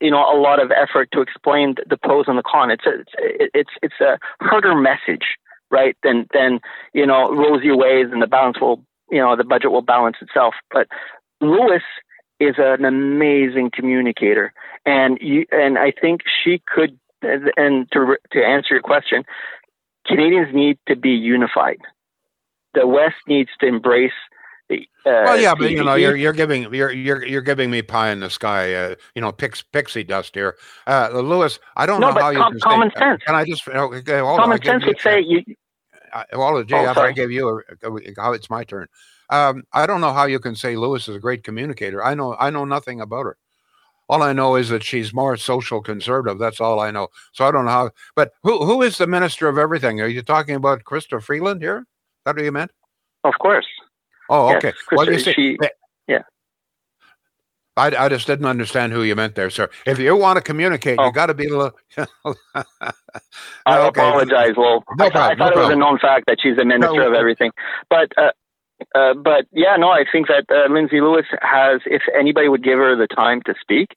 you 0.00 0.10
know 0.10 0.20
a 0.20 0.38
lot 0.38 0.62
of 0.62 0.70
effort 0.70 1.08
to 1.12 1.20
explain 1.20 1.74
the 1.88 1.96
pros 1.96 2.26
and 2.28 2.38
the 2.38 2.42
cons. 2.42 2.72
It's 2.72 2.86
a, 2.86 3.04
it's 3.18 3.50
it's 3.54 3.70
it's 3.82 4.00
a 4.00 4.18
harder 4.44 4.74
message, 4.74 5.36
right? 5.70 5.96
Than 6.02 6.26
than 6.32 6.60
you 6.92 7.06
know 7.06 7.32
rosy 7.32 7.70
ways 7.70 8.06
and 8.12 8.20
the 8.20 8.26
balance 8.26 8.60
will 8.60 8.84
you 9.10 9.18
know 9.18 9.36
the 9.36 9.44
budget 9.44 9.70
will 9.70 9.82
balance 9.82 10.16
itself. 10.20 10.54
But 10.70 10.88
Lewis 11.40 11.82
is 12.42 12.56
an 12.58 12.84
amazing 12.84 13.70
communicator, 13.72 14.52
and 14.84 15.18
you 15.20 15.46
and 15.52 15.78
I 15.78 15.92
think 15.92 16.22
she 16.44 16.62
could. 16.66 16.98
And 17.56 17.88
to 17.92 18.16
to 18.32 18.44
answer 18.44 18.74
your 18.74 18.82
question, 18.82 19.24
Canadians 20.06 20.48
need 20.52 20.78
to 20.88 20.96
be 20.96 21.10
unified. 21.10 21.78
The 22.74 22.86
West 22.86 23.16
needs 23.28 23.50
to 23.60 23.66
embrace 23.66 24.12
the. 24.68 24.88
Uh, 25.06 25.10
Well, 25.24 25.40
yeah, 25.40 25.54
but 25.54 25.70
you 25.70 25.84
know, 25.84 25.94
you're 25.94 26.16
you're 26.16 26.32
giving 26.32 26.72
you're 26.74 26.90
you're 26.90 27.24
you're 27.24 27.42
giving 27.42 27.70
me 27.70 27.82
pie 27.82 28.10
in 28.10 28.20
the 28.20 28.30
sky. 28.30 28.74
Uh, 28.74 28.94
you 29.14 29.20
know, 29.22 29.30
pix, 29.30 29.62
pixie 29.62 30.04
dust 30.04 30.34
here, 30.34 30.56
uh, 30.86 31.10
Lewis. 31.12 31.60
I 31.76 31.86
don't 31.86 32.00
No, 32.00 32.08
know 32.08 32.20
how 32.20 32.30
you 32.30 32.38
com- 32.38 32.52
can 32.52 32.60
common 32.60 32.90
say, 32.96 33.00
sense. 33.00 33.22
Can 33.24 33.34
I 33.36 33.44
just 33.44 33.68
oh, 33.72 33.92
okay, 33.94 34.18
hold 34.18 34.40
on, 34.40 34.44
common 34.44 34.58
give 34.58 34.72
sense 34.72 34.84
would 34.86 35.00
say 35.00 35.20
you. 35.20 35.42
I, 36.12 36.24
well, 36.32 36.62
JF, 36.64 36.96
I 36.96 37.12
gave 37.12 37.30
you 37.30 37.62
a, 37.82 38.32
it's 38.32 38.50
my 38.50 38.64
turn. 38.64 38.86
Um, 39.32 39.64
I 39.72 39.86
don't 39.86 40.00
know 40.00 40.12
how 40.12 40.26
you 40.26 40.38
can 40.38 40.54
say 40.54 40.76
Lewis 40.76 41.08
is 41.08 41.16
a 41.16 41.18
great 41.18 41.42
communicator. 41.42 42.04
I 42.04 42.14
know 42.14 42.36
I 42.38 42.50
know 42.50 42.64
nothing 42.64 43.00
about 43.00 43.24
her. 43.24 43.36
All 44.08 44.22
I 44.22 44.32
know 44.34 44.56
is 44.56 44.68
that 44.68 44.82
she's 44.82 45.14
more 45.14 45.36
social 45.38 45.80
conservative. 45.80 46.38
That's 46.38 46.60
all 46.60 46.80
I 46.80 46.90
know. 46.90 47.08
So 47.32 47.46
I 47.46 47.50
don't 47.50 47.64
know 47.64 47.70
how. 47.70 47.90
But 48.14 48.32
who 48.42 48.64
who 48.66 48.82
is 48.82 48.98
the 48.98 49.06
minister 49.06 49.48
of 49.48 49.56
everything? 49.58 50.00
Are 50.02 50.06
you 50.06 50.22
talking 50.22 50.54
about 50.54 50.84
Chrystia 50.84 51.22
Freeland 51.22 51.62
here? 51.62 51.78
Is 51.78 51.84
that 52.26 52.36
what 52.36 52.44
you 52.44 52.52
meant? 52.52 52.72
Of 53.24 53.34
course. 53.40 53.66
Oh, 54.28 54.50
Yes, 54.50 54.56
okay. 54.64 54.72
well, 54.92 55.10
you 55.10 55.18
see, 55.18 55.32
she- 55.32 55.58
yeah. 56.08 56.22
I, 57.76 57.86
I 57.96 58.08
just 58.08 58.26
didn't 58.26 58.46
understand 58.46 58.92
who 58.92 59.02
you 59.02 59.14
meant 59.16 59.34
there, 59.34 59.48
sir. 59.50 59.68
If 59.86 59.98
you 59.98 60.14
want 60.16 60.36
to 60.36 60.42
communicate, 60.42 60.98
Oh. 60.98 61.06
you 61.06 61.12
got 61.12 61.26
to 61.26 61.34
be 61.34 61.46
a 61.46 61.56
little. 61.56 61.72
I 62.54 63.78
okay. 63.78 63.88
apologize, 64.00 64.52
Lowell. 64.56 64.84
No 64.98 65.06
I, 65.06 65.08
thought- 65.10 65.32
I 65.32 65.34
problem, 65.34 65.38
no 65.38 65.44
thought 65.44 65.52
it 65.56 65.58
was 65.58 65.70
a 65.70 65.76
known 65.76 65.98
fact 65.98 66.24
that 66.26 66.38
she's 66.42 66.56
the 66.56 66.64
minister 66.64 67.00
No, 67.00 67.08
of 67.08 67.14
everything. 67.14 67.50
But 67.88 68.12
uh, 68.18 68.30
uh, 68.94 69.14
but 69.14 69.46
yeah, 69.52 69.76
no, 69.76 69.90
I 69.90 70.04
think 70.10 70.28
that 70.28 70.44
uh, 70.50 70.72
Lindsay 70.72 71.00
Lewis 71.00 71.26
has, 71.40 71.80
if 71.86 72.02
anybody 72.18 72.48
would 72.48 72.62
give 72.62 72.78
her 72.78 72.96
the 72.96 73.06
time 73.06 73.42
to 73.42 73.54
speak, 73.60 73.96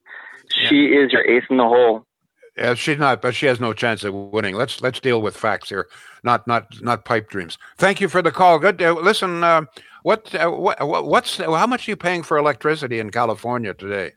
she 0.49 0.85
is 0.85 1.11
your 1.11 1.23
ace 1.25 1.43
in 1.49 1.57
the 1.57 1.63
hole. 1.63 2.05
Yeah, 2.57 2.73
she's 2.75 2.97
not, 2.97 3.21
but 3.21 3.35
she 3.35 3.47
has 3.47 3.59
no 3.59 3.73
chance 3.73 4.03
of 4.05 4.13
winning. 4.13 4.55
Let's 4.55 4.81
let's 4.81 5.01
deal 5.01 5.21
with 5.21 5.35
facts 5.35 5.67
here, 5.69 5.87
not 6.23 6.47
not 6.47 6.81
not 6.81 7.03
pipe 7.03 7.29
dreams. 7.29 7.57
Thank 7.77 7.99
you 7.99 8.07
for 8.07 8.21
the 8.21 8.31
call. 8.31 8.59
Good. 8.59 8.81
Uh, 8.81 8.93
listen, 8.93 9.43
uh, 9.43 9.63
what, 10.03 10.33
uh, 10.33 10.49
what 10.49 10.87
what 10.87 11.05
what's 11.05 11.37
how 11.37 11.67
much 11.67 11.87
are 11.87 11.91
you 11.91 11.97
paying 11.97 12.23
for 12.23 12.37
electricity 12.37 12.99
in 12.99 13.09
California 13.11 13.73
today? 13.73 14.13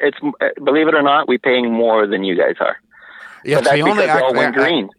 It's 0.00 0.18
uh, 0.22 0.48
believe 0.62 0.88
it 0.88 0.94
or 0.94 1.02
not, 1.02 1.26
we're 1.26 1.38
paying 1.38 1.72
more 1.72 2.06
than 2.06 2.24
you 2.24 2.36
guys 2.36 2.56
are. 2.60 2.76
That's 3.44 3.70
because 3.70 3.96
they 3.96 4.10
all 4.10 4.34
went 4.34 4.54
green. 4.54 4.90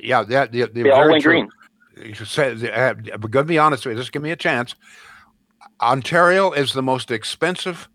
yeah, 0.00 0.22
that 0.22 0.52
the, 0.52 0.62
the 0.72 0.82
They 0.84 0.90
all 0.90 1.10
went 1.10 1.22
true. 1.22 1.32
green. 1.32 1.48
You 1.96 2.14
should 2.14 2.28
say, 2.28 2.70
uh, 2.72 2.94
but 3.18 3.32
to 3.32 3.44
be 3.44 3.58
honest 3.58 3.86
with 3.86 3.96
you, 3.96 4.00
just 4.00 4.12
give 4.12 4.22
me 4.22 4.30
a 4.30 4.36
chance. 4.36 4.74
Ontario 5.80 6.52
is 6.52 6.72
the 6.72 6.82
most 6.82 7.10
expensive 7.10 7.88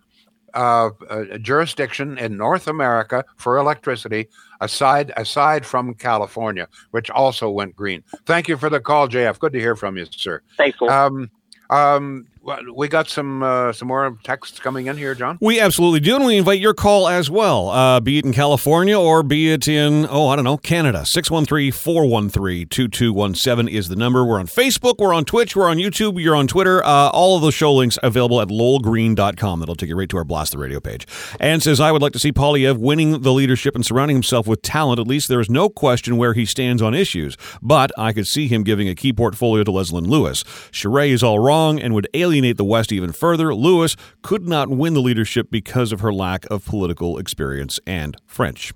uh, 0.53 0.89
uh, 1.09 1.37
jurisdiction 1.37 2.17
in 2.17 2.37
North 2.37 2.67
America 2.67 3.23
for 3.37 3.57
electricity, 3.57 4.27
aside 4.61 5.11
aside 5.17 5.65
from 5.65 5.93
California, 5.93 6.67
which 6.91 7.09
also 7.09 7.49
went 7.49 7.75
green. 7.75 8.03
Thank 8.25 8.47
you 8.47 8.57
for 8.57 8.69
the 8.69 8.79
call, 8.79 9.07
JF. 9.07 9.39
Good 9.39 9.53
to 9.53 9.59
hear 9.59 9.75
from 9.75 9.97
you, 9.97 10.05
sir. 10.09 10.41
Thanks. 10.57 10.81
Um, 10.81 11.29
um, 11.69 12.25
we 12.73 12.87
got 12.87 13.07
some 13.07 13.43
uh, 13.43 13.73
some 13.73 13.87
more 13.87 14.17
texts 14.23 14.59
coming 14.59 14.87
in 14.87 14.97
here, 14.97 15.13
John. 15.13 15.37
We 15.41 15.59
absolutely 15.59 15.99
do, 15.99 16.15
and 16.15 16.25
we 16.25 16.37
invite 16.37 16.59
your 16.59 16.73
call 16.73 17.07
as 17.07 17.29
well, 17.29 17.69
uh, 17.69 17.99
be 17.99 18.17
it 18.17 18.25
in 18.25 18.33
California 18.33 18.97
or 18.97 19.23
be 19.23 19.51
it 19.51 19.67
in, 19.67 20.07
oh, 20.09 20.27
I 20.27 20.35
don't 20.35 20.45
know, 20.45 20.57
Canada. 20.57 21.05
613 21.05 21.71
413 21.71 22.67
2217 22.67 23.75
is 23.75 23.89
the 23.89 23.95
number. 23.95 24.23
We're 24.25 24.39
on 24.39 24.47
Facebook, 24.47 24.95
we're 24.99 25.13
on 25.13 25.25
Twitch, 25.25 25.55
we're 25.55 25.69
on 25.69 25.77
YouTube, 25.77 26.21
you're 26.21 26.35
on 26.35 26.47
Twitter. 26.47 26.83
Uh, 26.83 27.09
all 27.09 27.35
of 27.35 27.41
those 27.41 27.53
show 27.53 27.73
links 27.73 27.97
available 28.01 28.41
at 28.41 28.47
lowellgreen.com. 28.47 29.59
That'll 29.59 29.75
take 29.75 29.89
you 29.89 29.97
right 29.97 30.09
to 30.09 30.17
our 30.17 30.23
Blast 30.23 30.53
the 30.53 30.57
Radio 30.57 30.79
page. 30.79 31.07
And 31.39 31.61
says, 31.61 31.79
I 31.79 31.91
would 31.91 32.01
like 32.01 32.13
to 32.13 32.19
see 32.19 32.31
Poilievre 32.31 32.77
winning 32.77 33.21
the 33.21 33.33
leadership 33.33 33.75
and 33.75 33.85
surrounding 33.85 34.15
himself 34.15 34.47
with 34.47 34.61
talent. 34.61 34.99
At 34.99 35.07
least 35.07 35.27
there 35.27 35.39
is 35.39 35.49
no 35.49 35.69
question 35.69 36.17
where 36.17 36.33
he 36.33 36.45
stands 36.45 36.81
on 36.81 36.93
issues, 36.93 37.37
but 37.61 37.91
I 37.97 38.13
could 38.13 38.27
see 38.27 38.47
him 38.47 38.63
giving 38.63 38.87
a 38.87 38.95
key 38.95 39.13
portfolio 39.13 39.63
to 39.63 39.71
Leslyn 39.71 40.07
Lewis. 40.07 40.43
Charest 40.71 41.09
is 41.09 41.23
all 41.23 41.39
wrong 41.39 41.79
and 41.79 41.93
would 41.93 42.07
alienate 42.29 42.57
the 42.57 42.63
West 42.63 42.91
even 42.91 43.11
further. 43.11 43.55
Lewis 43.55 43.95
could 44.21 44.47
not 44.47 44.69
win 44.69 44.93
the 44.93 45.01
leadership 45.01 45.49
because 45.49 45.91
of 45.91 46.01
her 46.01 46.13
lack 46.13 46.45
of 46.51 46.63
political 46.63 47.17
experience 47.17 47.79
and 47.87 48.15
French. 48.27 48.71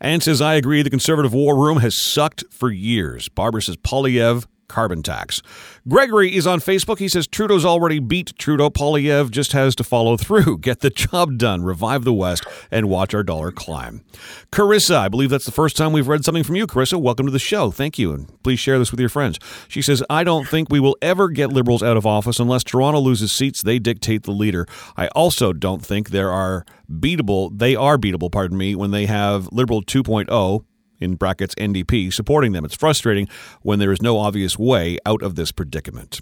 And 0.00 0.22
says, 0.22 0.40
I 0.40 0.54
agree, 0.54 0.82
the 0.82 0.90
conservative 0.90 1.32
war 1.32 1.56
room 1.56 1.78
has 1.78 1.96
sucked 1.96 2.44
for 2.50 2.70
years. 2.70 3.28
Barbara 3.28 3.62
says, 3.62 3.76
Poilievre 3.76 4.46
carbon 4.68 5.02
tax. 5.02 5.42
Gregory 5.88 6.34
is 6.34 6.46
on 6.46 6.60
Facebook. 6.60 6.98
He 6.98 7.08
says 7.08 7.26
Trudeau's 7.26 7.64
already 7.64 7.98
beat 7.98 8.36
Trudeau. 8.38 8.70
Poilievre 8.70 9.30
just 9.30 9.52
has 9.52 9.74
to 9.76 9.84
follow 9.84 10.16
through, 10.16 10.58
get 10.60 10.80
the 10.80 10.90
job 10.90 11.38
done, 11.38 11.62
revive 11.62 12.04
the 12.04 12.12
West, 12.12 12.44
and 12.70 12.88
watch 12.88 13.14
our 13.14 13.22
dollar 13.22 13.52
climb. 13.52 14.04
Carissa, 14.50 14.96
I 14.96 15.08
believe 15.08 15.30
that's 15.30 15.46
the 15.46 15.52
first 15.52 15.76
time 15.76 15.92
we've 15.92 16.08
read 16.08 16.24
something 16.24 16.44
from 16.44 16.56
you. 16.56 16.66
Carissa, 16.66 17.00
welcome 17.00 17.26
to 17.26 17.32
the 17.32 17.38
show. 17.38 17.70
Thank 17.70 17.98
you, 17.98 18.12
and 18.12 18.42
please 18.42 18.58
share 18.58 18.78
this 18.78 18.90
with 18.90 19.00
your 19.00 19.08
friends. 19.08 19.38
She 19.68 19.82
says, 19.82 20.02
I 20.08 20.24
don't 20.24 20.48
think 20.48 20.70
we 20.70 20.80
will 20.80 20.96
ever 21.02 21.28
get 21.28 21.52
Liberals 21.52 21.82
out 21.82 21.96
of 21.96 22.06
office 22.06 22.38
unless 22.38 22.64
Toronto 22.64 23.00
loses 23.00 23.32
seats. 23.32 23.62
They 23.62 23.78
dictate 23.78 24.24
the 24.24 24.32
leader. 24.32 24.66
I 24.96 25.08
also 25.08 25.52
don't 25.52 25.84
think 25.84 26.10
there 26.10 26.30
are 26.30 26.64
beatable, 26.90 27.50
they 27.56 27.74
are 27.76 27.98
beatable, 27.98 28.30
pardon 28.30 28.56
me, 28.56 28.74
when 28.74 28.90
they 28.90 29.06
have 29.06 29.48
Liberal 29.52 29.82
2.0 29.82 30.64
in 31.00 31.14
brackets 31.14 31.54
NDP 31.56 32.12
supporting 32.12 32.52
them. 32.52 32.64
It's 32.64 32.76
frustrating 32.76 33.28
when 33.62 33.78
there 33.78 33.92
is 33.92 34.02
no 34.02 34.18
obvious 34.18 34.58
way 34.58 34.98
out 35.06 35.22
of 35.22 35.34
this 35.34 35.52
predicament. 35.52 36.20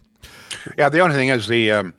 Yeah, 0.78 0.88
the 0.88 1.00
only 1.00 1.16
thing 1.16 1.28
is 1.28 1.48
the 1.48 1.70
um, 1.72 1.94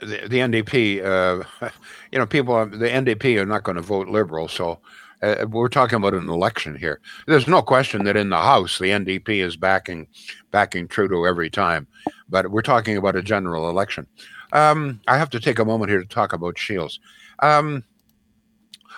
the, 0.00 0.26
the, 0.28 0.38
NDP. 0.38 1.04
Uh, 1.04 1.68
you 2.12 2.18
know, 2.18 2.26
people 2.26 2.66
the 2.66 2.88
NDP 2.88 3.40
are 3.40 3.46
not 3.46 3.62
going 3.62 3.76
to 3.76 3.82
vote 3.82 4.08
Liberal, 4.08 4.48
so. 4.48 4.80
Uh, 5.22 5.46
we're 5.48 5.66
talking 5.66 5.96
about 5.96 6.12
an 6.12 6.28
election 6.28 6.76
here. 6.76 7.00
There's 7.26 7.48
no 7.48 7.62
question 7.62 8.04
that 8.04 8.18
in 8.18 8.28
the 8.28 8.36
House, 8.36 8.78
the 8.78 8.90
NDP 8.90 9.42
is 9.42 9.56
backing 9.56 10.08
backing 10.50 10.88
Trudeau 10.88 11.24
every 11.24 11.48
time, 11.48 11.86
but 12.28 12.50
we're 12.50 12.60
talking 12.60 12.98
about 12.98 13.16
a 13.16 13.22
general 13.22 13.70
election. 13.70 14.06
Um, 14.52 15.00
I 15.08 15.16
have 15.16 15.30
to 15.30 15.40
take 15.40 15.58
a 15.58 15.64
moment 15.64 15.90
here 15.90 16.00
to 16.00 16.06
talk 16.06 16.34
about 16.34 16.58
Shields. 16.58 17.00
Um, 17.38 17.82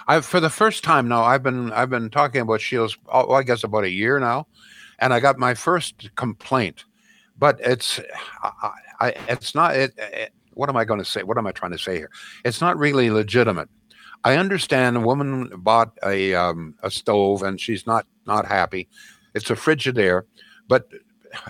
I 0.09 0.23
for 0.23 0.41
the 0.41 0.51
first 0.51 0.83
time 0.83 1.07
now 1.07 1.23
I've 1.23 1.43
been 1.43 1.71
I've 1.73 1.91
been 1.91 2.11
talking 2.11 2.41
about 2.41 2.61
Shields 2.61 2.97
oh, 3.13 3.33
I 3.33 3.43
guess 3.43 3.63
about 3.63 3.85
a 3.85 3.91
year 3.91 4.19
now, 4.19 4.47
and 4.99 5.13
I 5.13 5.21
got 5.21 5.39
my 5.39 5.55
first 5.55 6.11
complaint, 6.17 6.87
but 7.39 7.61
it's 7.61 8.01
I, 8.43 8.71
I 9.01 9.09
it's 9.29 9.55
not 9.55 9.77
it, 9.77 9.93
it, 9.99 10.33
what 10.55 10.71
am 10.71 10.77
I 10.77 10.85
going 10.85 10.99
to 10.99 11.05
say? 11.05 11.23
What 11.23 11.39
am 11.39 11.47
I 11.47 11.53
trying 11.53 11.73
to 11.73 11.79
say 11.79 11.97
here? 11.97 12.11
It's 12.45 12.61
not 12.61 12.79
really 12.79 13.11
legitimate. 13.11 13.69
I 14.25 14.37
understand 14.37 14.97
a 14.97 15.01
woman 15.01 15.53
bought 15.59 15.97
a 16.05 16.35
um, 16.35 16.75
a 16.83 16.91
stove 16.91 17.43
and 17.43 17.61
she's 17.61 17.87
not 17.87 18.07
not 18.27 18.47
happy. 18.47 18.89
It's 19.35 19.51
a 19.51 19.55
Frigidaire, 19.55 20.23
but 20.69 20.89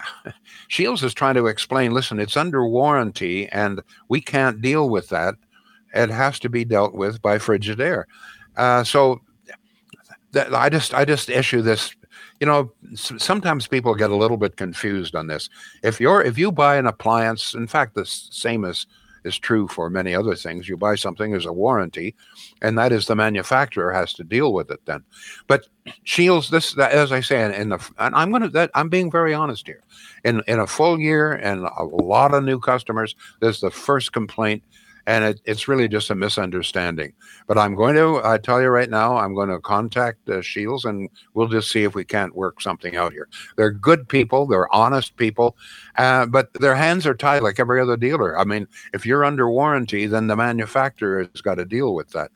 Shields 0.69 1.05
is 1.05 1.15
trying 1.15 1.37
to 1.37 1.47
explain. 1.47 1.95
Listen, 1.95 2.19
it's 2.19 2.37
under 2.37 2.67
warranty, 2.67 3.49
and 3.49 3.81
we 4.09 4.21
can't 4.21 4.61
deal 4.61 4.91
with 4.91 5.09
that. 5.11 5.37
It 5.95 6.11
has 6.11 6.39
to 6.41 6.49
be 6.49 6.65
dealt 6.65 6.95
with 6.95 7.23
by 7.23 7.39
Frigidaire. 7.39 8.05
Uh, 8.59 8.85
so 8.85 9.21
that, 10.33 10.55
I 10.55 10.69
just 10.69 10.93
I 10.93 11.05
just 11.05 11.31
issue 11.31 11.63
this. 11.63 11.95
You 12.41 12.47
know, 12.47 12.73
sometimes 12.95 13.67
people 13.67 13.95
get 13.95 14.11
a 14.11 14.17
little 14.17 14.37
bit 14.37 14.57
confused 14.57 15.17
on 15.17 15.29
this. 15.29 15.49
If 15.83 16.01
you're 16.01 16.23
if 16.23 16.37
you 16.37 16.53
buy 16.53 16.77
an 16.77 16.87
appliance, 16.87 17.55
in 17.55 17.67
fact, 17.67 17.95
the 17.95 18.05
same 18.05 18.65
is 18.65 18.87
is 19.25 19.39
true 19.39 19.69
for 19.69 19.91
many 19.91 20.15
other 20.15 20.35
things. 20.35 20.69
You 20.69 20.77
buy 20.77 20.95
something 20.95 21.35
as 21.35 21.47
a 21.47 21.53
warranty, 21.53 22.15
and 22.63 22.79
that 22.79 22.93
is 22.93 23.07
the 23.07 23.17
manufacturer 23.17 23.93
has 23.93 24.13
to 24.15 24.25
deal 24.25 24.53
with 24.53 24.71
it 24.71 24.81
then. 24.87 25.05
But 25.47 25.67
Shields, 26.05 26.51
this 26.51 26.77
as 26.79 27.13
I 27.13 27.21
say, 27.21 27.45
in 27.61 27.69
the 27.71 27.91
and 27.99 28.15
I'm 28.15 28.31
gonna 28.33 28.49
that 28.51 28.71
I'm 28.75 28.89
being 28.89 29.11
very 29.11 29.35
honest 29.35 29.67
here. 29.67 29.83
In 30.25 30.43
in 30.49 30.59
a 30.59 30.67
full 30.67 31.01
year 31.01 31.33
and 31.33 31.65
a 31.65 31.85
lot 31.85 32.35
of 32.35 32.45
new 32.45 32.59
customers, 32.59 33.15
this 33.41 33.57
is 33.57 33.61
the 33.61 33.71
first 33.71 34.13
complaint 34.13 34.63
and 35.09 35.25
it, 35.25 35.41
it's 35.47 35.67
really 35.69 35.89
just 35.89 36.11
a 36.11 36.15
misunderstanding. 36.15 37.15
But 37.47 37.57
I'm 37.57 37.75
going 37.75 37.95
to 37.95 38.21
I 38.23 38.37
tell 38.37 38.61
you 38.61 38.69
right 38.69 38.91
now, 38.91 39.17
I'm 39.17 39.35
going 39.35 39.49
to 39.49 39.59
contact 39.59 40.29
uh, 40.29 40.43
Shields, 40.43 40.85
and 40.85 41.09
we'll 41.33 41.49
just 41.49 41.71
see 41.71 41.85
if 41.85 41.95
we 41.95 42.05
can't 42.05 42.37
work 42.37 42.61
something 42.61 42.95
out 42.95 43.15
here. 43.15 43.27
They're 43.57 43.71
good 43.71 44.07
people, 44.07 44.47
they're 44.47 44.73
honest 44.73 45.17
people, 45.17 45.57
uh, 45.97 46.27
but 46.27 46.53
their 46.53 46.75
hands 46.75 47.07
are 47.07 47.15
tied 47.15 47.43
like 47.43 47.59
every 47.59 47.81
other 47.81 47.97
dealer. 47.97 48.39
I 48.39 48.45
mean, 48.45 48.69
if 48.93 49.07
you're 49.07 49.25
under 49.25 49.49
warranty, 49.51 50.07
then 50.07 50.27
the 50.27 50.37
manufacturer 50.37 51.21
has 51.33 51.41
got 51.41 51.55
to 51.55 51.65
deal 51.65 51.95
with 51.95 52.11
that. 52.11 52.31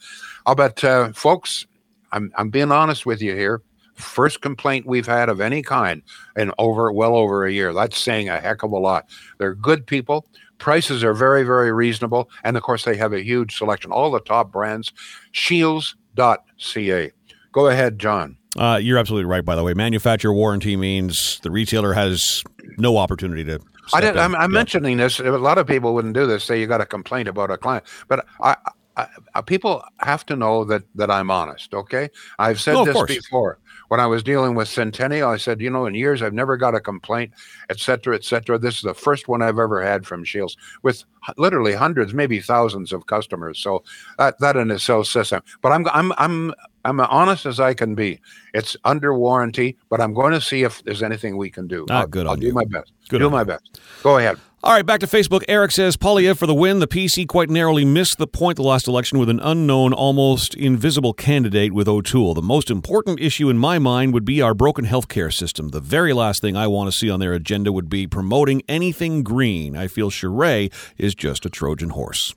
I'll 0.46 0.54
bet, 0.54 0.82
uh, 0.82 1.12
folks. 1.12 1.66
I'm 2.10 2.32
I'm 2.36 2.50
being 2.50 2.72
honest 2.72 3.06
with 3.06 3.22
you 3.22 3.34
here 3.34 3.62
first 3.94 4.40
complaint 4.40 4.86
we've 4.86 5.06
had 5.06 5.28
of 5.28 5.40
any 5.40 5.62
kind 5.62 6.02
in 6.36 6.52
over 6.58 6.90
well 6.92 7.14
over 7.14 7.44
a 7.44 7.52
year. 7.52 7.72
That's 7.72 7.98
saying 7.98 8.28
a 8.28 8.40
heck 8.40 8.62
of 8.62 8.72
a 8.72 8.78
lot. 8.78 9.06
They're 9.38 9.54
good 9.54 9.86
people. 9.86 10.26
Prices 10.62 11.02
are 11.02 11.12
very, 11.12 11.42
very 11.42 11.72
reasonable. 11.72 12.30
And 12.44 12.56
of 12.56 12.62
course, 12.62 12.84
they 12.84 12.96
have 12.96 13.12
a 13.12 13.20
huge 13.20 13.58
selection, 13.58 13.90
all 13.90 14.12
the 14.12 14.20
top 14.20 14.52
brands. 14.52 14.92
Shields.ca. 15.32 17.10
Go 17.50 17.66
ahead, 17.66 17.98
John. 17.98 18.36
Uh, 18.56 18.78
you're 18.80 18.96
absolutely 18.96 19.24
right, 19.24 19.44
by 19.44 19.56
the 19.56 19.64
way. 19.64 19.74
Manufacturer 19.74 20.32
warranty 20.32 20.76
means 20.76 21.40
the 21.42 21.50
retailer 21.50 21.94
has 21.94 22.44
no 22.78 22.96
opportunity 22.96 23.42
to. 23.42 23.58
I 23.92 24.00
did, 24.00 24.16
I'm, 24.16 24.36
I'm 24.36 24.52
mentioning 24.52 24.98
this. 24.98 25.18
A 25.18 25.32
lot 25.32 25.58
of 25.58 25.66
people 25.66 25.94
wouldn't 25.94 26.14
do 26.14 26.28
this. 26.28 26.44
Say 26.44 26.60
you 26.60 26.68
got 26.68 26.80
a 26.80 26.86
complaint 26.86 27.26
about 27.26 27.50
a 27.50 27.58
client, 27.58 27.84
but 28.06 28.24
I, 28.40 28.54
I, 28.96 29.08
I, 29.34 29.40
people 29.40 29.82
have 29.98 30.24
to 30.26 30.36
know 30.36 30.64
that 30.66 30.84
that 30.94 31.10
I'm 31.10 31.28
honest. 31.28 31.74
Okay, 31.74 32.08
I've 32.38 32.60
said 32.60 32.74
no, 32.74 32.84
this 32.84 32.94
course. 32.94 33.08
before 33.08 33.58
when 33.92 34.00
I 34.00 34.06
was 34.06 34.22
dealing 34.22 34.54
with 34.54 34.68
Centennial, 34.68 35.28
I 35.28 35.36
said, 35.36 35.60
you 35.60 35.68
know, 35.68 35.84
in 35.84 35.94
years 35.94 36.22
I've 36.22 36.32
never 36.32 36.56
got 36.56 36.74
a 36.74 36.80
complaint, 36.80 37.34
et 37.68 37.78
cetera, 37.78 38.14
et 38.14 38.24
cetera. 38.24 38.58
This 38.58 38.76
is 38.76 38.80
the 38.80 38.94
first 38.94 39.28
one 39.28 39.42
I've 39.42 39.58
ever 39.58 39.82
had 39.82 40.06
from 40.06 40.24
Shields 40.24 40.56
with 40.82 41.04
literally 41.36 41.74
hundreds, 41.74 42.14
maybe 42.14 42.40
thousands 42.40 42.94
of 42.94 43.06
customers. 43.06 43.58
So 43.58 43.84
that 44.16 44.38
that 44.40 44.56
in 44.56 44.70
itself 44.70 45.08
says 45.08 45.28
something. 45.28 45.46
But 45.60 45.72
I'm 45.72 45.86
I'm 45.88 46.10
I'm 46.16 46.54
I'm 46.86 47.00
honest 47.00 47.44
as 47.44 47.60
I 47.60 47.74
can 47.74 47.94
be. 47.94 48.18
It's 48.54 48.78
under 48.86 49.12
warranty, 49.12 49.76
but 49.90 50.00
I'm 50.00 50.14
going 50.14 50.32
to 50.32 50.40
see 50.40 50.62
if 50.62 50.82
there's 50.84 51.02
anything 51.02 51.36
we 51.36 51.50
can 51.50 51.66
do. 51.68 51.84
Ah, 51.90 52.00
I'll, 52.00 52.06
good 52.06 52.26
I'll 52.26 52.36
do 52.36 52.46
you. 52.46 52.54
my 52.54 52.64
best. 52.64 52.92
Good 53.10 53.18
do 53.18 53.28
my 53.28 53.40
you. 53.40 53.44
best. 53.44 53.78
Go 54.02 54.16
ahead. 54.16 54.38
All 54.64 54.72
right, 54.72 54.86
back 54.86 55.00
to 55.00 55.08
Facebook. 55.08 55.42
Eric 55.48 55.72
says 55.72 55.96
Poilievre 55.96 56.36
for 56.36 56.46
the 56.46 56.54
win. 56.54 56.78
The 56.78 56.86
PC 56.86 57.26
quite 57.26 57.50
narrowly 57.50 57.84
missed 57.84 58.18
the 58.18 58.28
point 58.28 58.54
the 58.54 58.62
last 58.62 58.86
election 58.86 59.18
with 59.18 59.28
an 59.28 59.40
unknown, 59.40 59.92
almost 59.92 60.54
invisible 60.54 61.12
candidate 61.12 61.72
with 61.72 61.88
O'Toole. 61.88 62.32
The 62.32 62.42
most 62.42 62.70
important 62.70 63.18
issue 63.18 63.50
in 63.50 63.58
my 63.58 63.80
mind 63.80 64.14
would 64.14 64.24
be 64.24 64.40
our 64.40 64.54
broken 64.54 64.86
healthcare 64.86 65.34
system. 65.34 65.70
The 65.70 65.80
very 65.80 66.12
last 66.12 66.42
thing 66.42 66.56
I 66.56 66.68
want 66.68 66.92
to 66.92 66.96
see 66.96 67.10
on 67.10 67.18
their 67.18 67.32
agenda 67.32 67.72
would 67.72 67.88
be 67.88 68.06
promoting 68.06 68.62
anything 68.68 69.24
green. 69.24 69.76
I 69.76 69.88
feel 69.88 70.12
Charest 70.12 70.72
is 70.96 71.16
just 71.16 71.44
a 71.44 71.50
Trojan 71.50 71.90
horse. 71.90 72.32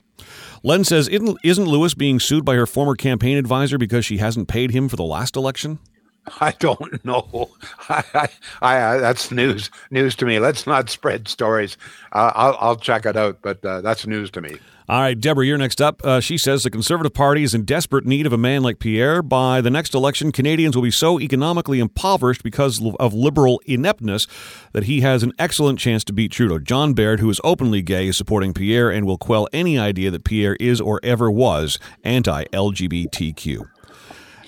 Len 0.64 0.82
says, 0.82 1.06
isn't, 1.06 1.38
isn't 1.44 1.66
Lewis 1.66 1.94
being 1.94 2.18
sued 2.18 2.44
by 2.44 2.56
her 2.56 2.66
former 2.66 2.96
campaign 2.96 3.36
advisor 3.36 3.78
because 3.78 4.04
she 4.04 4.16
hasn't 4.16 4.48
paid 4.48 4.72
him 4.72 4.88
for 4.88 4.96
the 4.96 5.04
last 5.04 5.36
election? 5.36 5.78
I 6.40 6.52
don't 6.58 7.04
know. 7.04 7.50
I, 7.88 8.28
I, 8.62 8.82
I, 8.82 8.98
that's 8.98 9.30
news 9.30 9.70
news 9.90 10.16
to 10.16 10.26
me. 10.26 10.38
Let's 10.38 10.66
not 10.66 10.90
spread 10.90 11.28
stories. 11.28 11.76
Uh, 12.12 12.32
I'll, 12.34 12.56
I'll 12.60 12.76
check 12.76 13.06
it 13.06 13.16
out, 13.16 13.38
but 13.42 13.64
uh, 13.64 13.80
that's 13.80 14.06
news 14.06 14.30
to 14.32 14.40
me. 14.40 14.58
All 14.88 15.00
right, 15.00 15.18
Deborah, 15.18 15.44
you're 15.44 15.58
next 15.58 15.82
up. 15.82 16.00
Uh, 16.04 16.20
she 16.20 16.38
says 16.38 16.62
the 16.62 16.70
Conservative 16.70 17.12
Party 17.12 17.42
is 17.42 17.54
in 17.54 17.64
desperate 17.64 18.06
need 18.06 18.24
of 18.24 18.32
a 18.32 18.38
man 18.38 18.62
like 18.62 18.78
Pierre. 18.78 19.20
By 19.20 19.60
the 19.60 19.70
next 19.70 19.94
election, 19.94 20.30
Canadians 20.30 20.76
will 20.76 20.84
be 20.84 20.92
so 20.92 21.18
economically 21.18 21.80
impoverished 21.80 22.44
because 22.44 22.80
of 23.00 23.12
liberal 23.12 23.60
ineptness 23.66 24.28
that 24.74 24.84
he 24.84 25.00
has 25.00 25.24
an 25.24 25.32
excellent 25.40 25.80
chance 25.80 26.04
to 26.04 26.12
beat 26.12 26.30
Trudeau. 26.30 26.60
John 26.60 26.94
Baird, 26.94 27.18
who 27.18 27.28
is 27.28 27.40
openly 27.42 27.82
gay, 27.82 28.06
is 28.06 28.16
supporting 28.16 28.54
Pierre 28.54 28.88
and 28.88 29.04
will 29.04 29.18
quell 29.18 29.48
any 29.52 29.76
idea 29.76 30.12
that 30.12 30.22
Pierre 30.22 30.56
is 30.60 30.80
or 30.80 31.00
ever 31.02 31.32
was 31.32 31.80
anti 32.04 32.44
LGBTQ. 32.44 33.68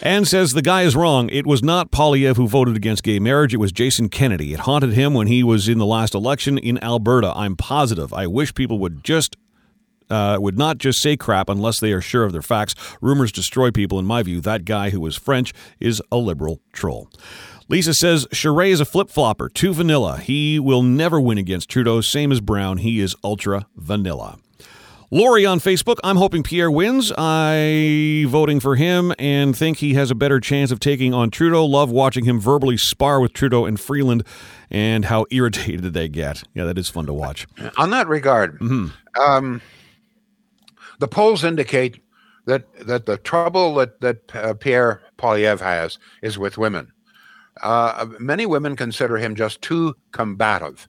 And 0.01 0.29
says 0.29 0.53
the 0.53 0.63
guy 0.63 0.83
is 0.83 0.95
wrong. 0.95 1.29
It 1.31 1.47
was 1.47 1.63
not 1.63 1.91
Poilievre 1.91 2.37
who 2.37 2.47
voted 2.47 2.77
against 2.77 3.03
gay 3.03 3.19
marriage. 3.19 3.53
It 3.53 3.59
was 3.59 3.73
Jason 3.73 4.09
Kennedy. 4.09 4.55
It 4.55 4.61
haunted 4.61 4.93
him 4.93 5.13
when 5.13 5.27
he 5.27 5.43
was 5.43 5.69
in 5.69 5.79
the 5.79 5.87
last 5.87 6.15
election 6.15 6.57
in 6.57 6.83
Alberta. 6.83 7.33
I'm 7.35 7.57
positive. 7.57 8.13
I 8.13 8.27
wish 8.29 8.55
people 8.55 8.79
would 8.79 9.03
just 9.03 9.37
uh, 10.11 10.39
would 10.41 10.57
not 10.57 10.79
just 10.79 11.03
say 11.03 11.17
crap 11.17 11.49
unless 11.49 11.81
they 11.81 11.93
are 11.93 12.01
sure 12.01 12.25
of 12.25 12.33
their 12.33 12.43
facts. 12.43 12.75
Rumors 13.01 13.33
destroy 13.33 13.71
people. 13.71 13.99
In 13.99 14.07
my 14.07 14.23
view, 14.23 14.41
that 14.41 14.65
guy 14.65 14.91
who 14.91 15.01
was 15.01 15.17
French 15.17 15.53
is 15.81 16.01
a 16.11 16.17
liberal 16.17 16.61
troll. 16.73 17.11
Lisa 17.69 17.93
says 17.93 18.27
Charest 18.33 18.71
is 18.71 18.81
a 18.81 18.87
flip 18.87 19.11
flopper, 19.11 19.51
too 19.51 19.75
vanilla. 19.75 20.19
He 20.19 20.59
will 20.59 20.83
never 20.83 21.21
win 21.21 21.37
against 21.37 21.69
Trudeau. 21.69 22.01
Same 22.01 22.33
as 22.33 22.41
Brown. 22.41 22.79
He 22.79 23.01
is 23.01 23.15
ultra 23.23 23.67
vanilla. 23.77 24.39
Lori 25.11 25.47
on 25.47 25.59
Facebook, 25.59 25.97
I'm 26.05 26.17
hoping 26.17 26.43
Pierre 26.43 26.71
wins. 26.71 27.11
I 27.17 28.27
voting 28.29 28.61
for 28.61 28.77
him 28.77 29.15
and 29.19 29.57
think 29.57 29.79
he 29.79 29.95
has 29.95 30.11
a 30.11 30.15
better 30.15 30.39
chance 30.39 30.71
of 30.71 30.81
taking 30.81 31.15
on 31.15 31.31
Trudeau. 31.31 31.65
Love 31.65 31.91
watching 31.91 32.27
him 32.27 32.39
verbally 32.39 32.77
spar 32.77 33.19
with 33.19 33.33
Trudeau 33.33 33.65
and 33.65 33.81
Freeland 33.81 34.23
and 34.71 35.07
how 35.07 35.25
irritated 35.31 35.95
they 35.95 36.09
get. 36.09 36.43
Yeah, 36.53 36.65
that 36.67 36.77
is 36.77 36.91
fun 36.91 37.07
to 37.07 37.15
watch. 37.15 37.47
On 37.79 37.89
that 37.91 38.07
regard, 38.07 38.61
um, 39.19 39.63
the 40.99 41.09
polls 41.09 41.43
indicate 41.43 42.03
that 42.45 42.67
that 42.87 43.07
the 43.07 43.17
trouble 43.17 43.77
that 43.77 44.03
that 44.03 44.37
uh, 44.37 44.53
Pierre 44.55 45.01
Poilievre 45.17 45.61
has 45.61 45.99
is 46.23 46.39
with 46.39 46.59
women. 46.59 46.93
Uh, 47.63 48.07
many 48.21 48.45
women 48.45 48.77
consider 48.77 49.17
him 49.17 49.35
just 49.35 49.63
too 49.63 49.95
combative. 50.13 50.87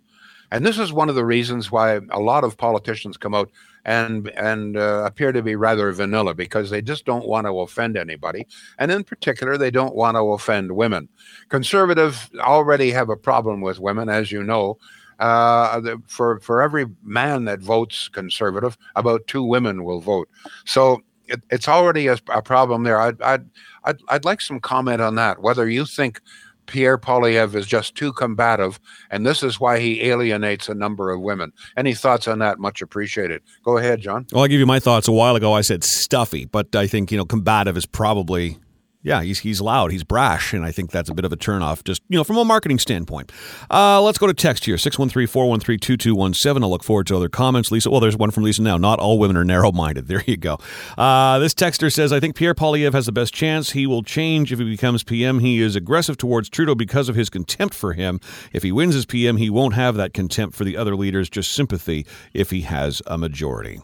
And 0.52 0.66
this 0.66 0.80
is 0.80 0.92
one 0.92 1.10
of 1.10 1.16
the 1.16 1.26
reasons 1.26 1.72
why 1.72 2.00
a 2.10 2.20
lot 2.20 2.44
of 2.44 2.58
politicians 2.58 3.18
come 3.18 3.36
out 3.36 3.50
and 3.86 4.30
and 4.30 4.78
uh, 4.78 5.04
appear 5.06 5.32
to 5.32 5.42
be 5.42 5.56
rather 5.56 5.92
vanilla 5.92 6.34
because 6.34 6.70
they 6.70 6.82
just 6.82 7.06
don't 7.06 7.28
want 7.28 7.48
to 7.48 7.60
offend 7.60 7.98
anybody, 7.98 8.46
and 8.78 8.92
in 8.92 9.04
particular, 9.04 9.58
they 9.58 9.72
don't 9.72 9.96
want 9.96 10.16
to 10.16 10.32
offend 10.32 10.72
women. 10.72 11.08
Conservatives 11.50 12.30
already 12.40 12.92
have 12.92 13.10
a 13.10 13.16
problem 13.16 13.62
with 13.62 13.80
women, 13.80 14.10
as 14.10 14.32
you 14.32 14.44
know. 14.44 14.78
Uh, 15.20 15.98
for 16.08 16.40
for 16.40 16.62
every 16.62 16.86
man 17.04 17.44
that 17.46 17.60
votes 17.60 18.08
conservative, 18.08 18.78
about 18.96 19.28
two 19.28 19.44
women 19.44 19.84
will 19.84 20.00
vote. 20.00 20.30
So 20.64 21.02
it, 21.28 21.42
it's 21.50 21.68
already 21.68 22.08
a, 22.08 22.18
a, 22.30 22.42
problem 22.42 22.84
there. 22.84 23.00
I'd, 23.00 23.22
I'd 23.22 23.46
I'd 23.84 23.98
I'd 24.08 24.26
like 24.26 24.40
some 24.40 24.60
comment 24.60 25.02
on 25.02 25.16
that. 25.16 25.42
Whether 25.42 25.70
you 25.70 25.86
think 25.86 26.22
Pierre 26.70 27.00
Poilievre 27.00 27.56
is 27.56 27.66
just 27.66 27.96
too 27.96 28.14
combative, 28.14 28.80
and 29.10 29.26
this 29.26 29.42
is 29.42 29.60
why 29.60 29.80
he 29.80 30.04
alienates 30.08 30.70
a 30.70 30.76
number 30.76 31.10
of 31.12 31.20
women. 31.20 31.52
Any 31.76 31.96
thoughts 31.96 32.28
on 32.28 32.40
that? 32.40 32.60
Much 32.60 32.82
appreciated. 32.82 33.42
Go 33.64 33.78
ahead, 33.78 34.02
John. 34.02 34.28
Well, 34.32 34.44
I'll 34.44 34.48
give 34.48 34.60
you 34.60 34.68
my 34.68 34.80
thoughts. 34.80 35.08
A 35.08 35.12
while 35.12 35.36
ago, 35.36 35.54
I 35.54 35.62
said 35.62 35.84
stuffy, 35.84 36.46
but 36.46 36.76
I 36.76 36.86
think 36.86 37.12
you 37.12 37.18
know 37.18 37.26
combative 37.26 37.76
is 37.76 37.88
probably 37.88 38.60
yeah, 39.02 39.22
he's 39.22 39.40
he's 39.40 39.62
loud, 39.62 39.92
he's 39.92 40.04
brash, 40.04 40.54
and 40.54 40.66
I 40.66 40.72
think 40.72 40.92
that's 40.92 41.10
a 41.10 41.14
bit 41.14 41.24
of 41.24 41.32
a 41.32 41.38
turnoff, 41.38 41.86
just 41.86 42.02
you 42.10 42.18
know, 42.18 42.26
from 42.26 42.38
a 42.38 42.44
marketing 42.44 42.80
standpoint. 42.80 43.32
Uh, 43.72 44.02
let's 44.02 44.18
go 44.18 44.28
to 44.28 44.34
text 44.34 44.66
here 44.66 44.76
613-413-2217. 44.76 46.62
I'll 46.62 46.70
look 46.70 46.84
forward 46.84 47.08
to 47.08 47.16
other 47.16 47.30
comments. 47.30 47.72
Lisa, 47.72 47.90
well, 47.90 48.02
there's 48.02 48.18
one 48.18 48.32
from 48.32 48.44
Lisa 48.44 48.62
now. 48.62 48.78
Not 48.78 49.00
all 49.00 49.18
women 49.18 49.38
are 49.38 49.46
narrow-minded. 49.46 50.08
There 50.10 50.24
you 50.26 50.38
go. 50.38 50.58
Uh, 50.98 51.38
this 51.38 51.54
texter 51.54 51.94
says, 51.94 52.12
I 52.12 52.20
think 52.20 52.36
Pierre 52.36 52.56
Poilievre 52.56 52.94
has 52.94 53.06
the 53.06 53.12
best 53.12 53.32
chance. 53.32 53.72
He 53.72 53.86
will 53.86 54.02
change 54.02 54.52
if 54.52 54.58
he 54.58 54.66
becomes 54.66 55.04
PM. 55.04 55.38
He 55.38 55.62
is 55.62 55.76
aggressive 55.76 56.18
towards 56.18 56.50
Trudeau 56.50 56.74
because 56.74 57.10
of 57.10 57.16
his 57.16 57.30
contempt 57.30 57.76
for 57.76 57.94
him. 57.94 58.20
If 58.52 58.64
he 58.64 58.72
wins 58.72 58.96
as 58.96 59.06
PM, 59.06 59.38
he 59.38 59.52
won't 59.52 59.76
have 59.76 59.96
that 59.98 60.16
contempt 60.16 60.56
for 60.56 60.64
the 60.64 60.78
other 60.78 60.96
leaders, 60.96 61.30
just 61.30 61.52
sympathy 61.52 62.08
if 62.34 62.50
he 62.50 62.62
has 62.62 63.04
a 63.06 63.20
majority. 63.20 63.82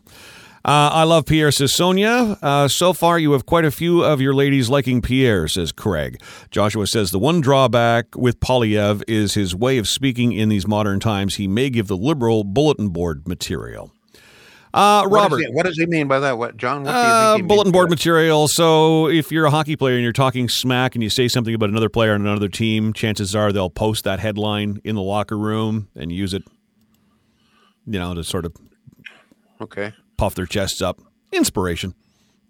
Uh, 0.65 0.89
I 0.91 1.03
love 1.03 1.27
Pierre, 1.27 1.51
says 1.51 1.75
Sonia. 1.75 2.39
Uh, 2.41 2.67
so 2.67 2.91
far, 2.91 3.19
you 3.19 3.33
have 3.33 3.45
quite 3.45 3.65
a 3.65 3.71
few 3.71 4.03
of 4.03 4.19
your 4.19 4.33
ladies 4.33 4.67
liking 4.67 4.99
Pierre, 4.99 5.47
says 5.47 5.71
Craig. 5.71 6.19
Joshua 6.49 6.87
says 6.87 7.11
the 7.11 7.19
one 7.19 7.39
drawback 7.39 8.15
with 8.15 8.39
Poilievre 8.39 9.03
is 9.07 9.35
his 9.35 9.55
way 9.55 9.77
of 9.77 9.87
speaking 9.87 10.31
in 10.31 10.49
these 10.49 10.65
modern 10.65 10.99
times. 10.99 11.35
He 11.35 11.47
may 11.47 11.69
give 11.69 11.85
the 11.87 11.95
liberal 11.95 12.43
bulletin 12.43 12.89
board 12.89 13.27
material. 13.27 13.91
Uh, 14.73 15.05
Robert, 15.07 15.11
what 15.11 15.29
does, 15.29 15.39
he, 15.39 15.53
what 15.53 15.65
does, 15.67 15.77
he, 15.77 15.85
mean 15.85 16.07
by 16.07 16.19
that? 16.19 16.39
What 16.39 16.57
John? 16.57 16.83
What 16.83 16.91
do 16.91 16.97
you 16.97 17.03
uh, 17.03 17.37
bulletin 17.47 17.71
board 17.71 17.91
material. 17.91 18.47
So 18.47 19.07
if 19.07 19.31
you're 19.31 19.45
a 19.45 19.51
hockey 19.51 19.75
player 19.75 19.93
and 19.93 20.03
you're 20.03 20.13
talking 20.13 20.49
smack 20.49 20.95
and 20.95 21.03
you 21.03 21.11
say 21.11 21.27
something 21.27 21.53
about 21.53 21.69
another 21.69 21.89
player 21.89 22.15
on 22.15 22.21
another 22.21 22.49
team, 22.49 22.91
chances 22.91 23.35
are 23.35 23.53
they'll 23.53 23.69
post 23.69 24.03
that 24.05 24.19
headline 24.19 24.81
in 24.83 24.95
the 24.95 25.03
locker 25.03 25.37
room 25.37 25.89
and 25.95 26.11
use 26.11 26.33
it, 26.33 26.41
you 27.85 27.99
know, 27.99 28.15
to 28.15 28.23
sort 28.23 28.45
of 28.45 28.55
okay 29.61 29.93
puff 30.17 30.35
their 30.35 30.45
chests 30.45 30.81
up. 30.81 31.01
Inspiration. 31.31 31.93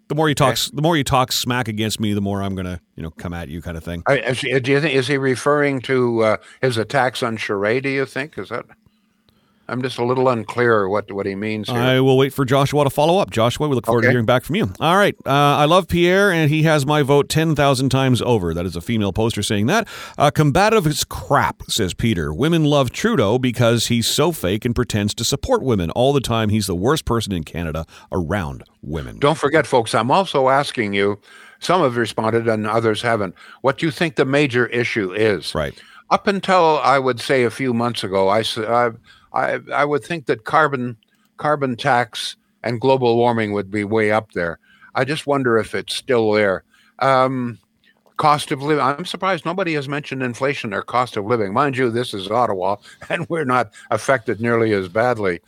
The 0.08 0.14
more 0.14 0.28
you 0.28 0.36
talk, 0.36 0.52
okay. 0.52 0.70
the 0.72 0.82
more 0.82 0.96
you 0.96 1.02
talk 1.02 1.32
smack 1.32 1.66
against 1.66 1.98
me, 1.98 2.12
the 2.12 2.20
more 2.20 2.40
I'm 2.40 2.54
gonna, 2.54 2.80
you 2.94 3.02
know, 3.02 3.10
come 3.10 3.34
at 3.34 3.48
you, 3.48 3.60
kind 3.60 3.76
of 3.76 3.82
thing. 3.82 4.04
I, 4.06 4.32
do 4.32 4.70
you 4.70 4.80
think 4.80 4.94
is 4.94 5.08
he 5.08 5.18
referring 5.18 5.80
to 5.82 6.22
uh, 6.22 6.36
his 6.62 6.78
attacks 6.78 7.24
on 7.24 7.36
Charest? 7.36 7.82
Do 7.82 7.88
you 7.88 8.06
think 8.06 8.38
is 8.38 8.50
that? 8.50 8.66
I'm 9.68 9.82
just 9.82 9.98
a 9.98 10.04
little 10.04 10.28
unclear 10.28 10.88
what 10.88 11.10
what 11.10 11.26
he 11.26 11.34
means 11.34 11.68
here. 11.68 11.78
I 11.78 12.00
will 12.00 12.16
wait 12.16 12.32
for 12.32 12.44
Joshua 12.44 12.84
to 12.84 12.90
follow 12.90 13.18
up. 13.18 13.30
Joshua, 13.30 13.68
we 13.68 13.74
look 13.74 13.86
forward 13.86 14.04
okay. 14.04 14.08
to 14.08 14.12
hearing 14.12 14.26
back 14.26 14.44
from 14.44 14.56
you. 14.56 14.72
All 14.80 14.96
right. 14.96 15.14
Uh, 15.26 15.30
I 15.30 15.64
love 15.64 15.88
Pierre, 15.88 16.30
and 16.30 16.50
he 16.50 16.62
has 16.62 16.86
my 16.86 17.02
vote 17.02 17.28
10,000 17.28 17.88
times 17.88 18.22
over. 18.22 18.54
That 18.54 18.66
is 18.66 18.76
a 18.76 18.80
female 18.80 19.12
poster 19.12 19.42
saying 19.42 19.66
that. 19.66 19.88
Uh, 20.16 20.30
combative 20.30 20.86
is 20.86 21.04
crap, 21.04 21.62
says 21.68 21.94
Peter. 21.94 22.32
Women 22.32 22.64
love 22.64 22.90
Trudeau 22.90 23.38
because 23.38 23.86
he's 23.86 24.06
so 24.06 24.32
fake 24.32 24.64
and 24.64 24.74
pretends 24.74 25.14
to 25.14 25.24
support 25.24 25.62
women 25.62 25.90
all 25.90 26.12
the 26.12 26.20
time. 26.20 26.48
He's 26.48 26.66
the 26.66 26.76
worst 26.76 27.04
person 27.04 27.32
in 27.32 27.44
Canada 27.44 27.86
around 28.12 28.64
women. 28.82 29.18
Don't 29.18 29.38
forget, 29.38 29.66
folks, 29.66 29.94
I'm 29.94 30.10
also 30.10 30.48
asking 30.48 30.94
you, 30.94 31.20
some 31.58 31.82
have 31.82 31.96
responded 31.96 32.46
and 32.48 32.66
others 32.66 33.02
haven't, 33.02 33.34
what 33.62 33.78
do 33.78 33.86
you 33.86 33.92
think 33.92 34.16
the 34.16 34.24
major 34.24 34.66
issue 34.66 35.12
is. 35.12 35.54
Right. 35.54 35.74
Up 36.10 36.28
until 36.28 36.78
I 36.78 36.98
would 36.98 37.18
say 37.18 37.42
a 37.42 37.50
few 37.50 37.74
months 37.74 38.04
ago, 38.04 38.28
I, 38.28 38.44
I 38.58 38.90
I 39.36 39.60
I 39.72 39.84
would 39.84 40.04
think 40.04 40.26
that 40.26 40.44
carbon 40.44 40.96
carbon 41.36 41.76
tax 41.76 42.36
and 42.62 42.80
global 42.80 43.16
warming 43.16 43.52
would 43.52 43.70
be 43.70 43.84
way 43.84 44.10
up 44.10 44.32
there. 44.32 44.58
I 44.94 45.04
just 45.04 45.26
wonder 45.26 45.58
if 45.58 45.74
it's 45.74 45.94
still 45.94 46.32
there. 46.32 46.64
Um, 46.98 47.58
cost 48.16 48.50
of 48.50 48.62
living. 48.62 48.82
I'm 48.82 49.04
surprised 49.04 49.44
nobody 49.44 49.74
has 49.74 49.88
mentioned 49.88 50.22
inflation 50.22 50.72
or 50.72 50.82
cost 50.82 51.16
of 51.16 51.26
living. 51.26 51.52
Mind 51.52 51.76
you, 51.76 51.90
this 51.90 52.14
is 52.14 52.30
Ottawa, 52.30 52.76
and 53.08 53.28
we're 53.28 53.44
not 53.44 53.72
affected 53.90 54.40
nearly 54.40 54.72
as 54.72 54.88
badly. 54.88 55.40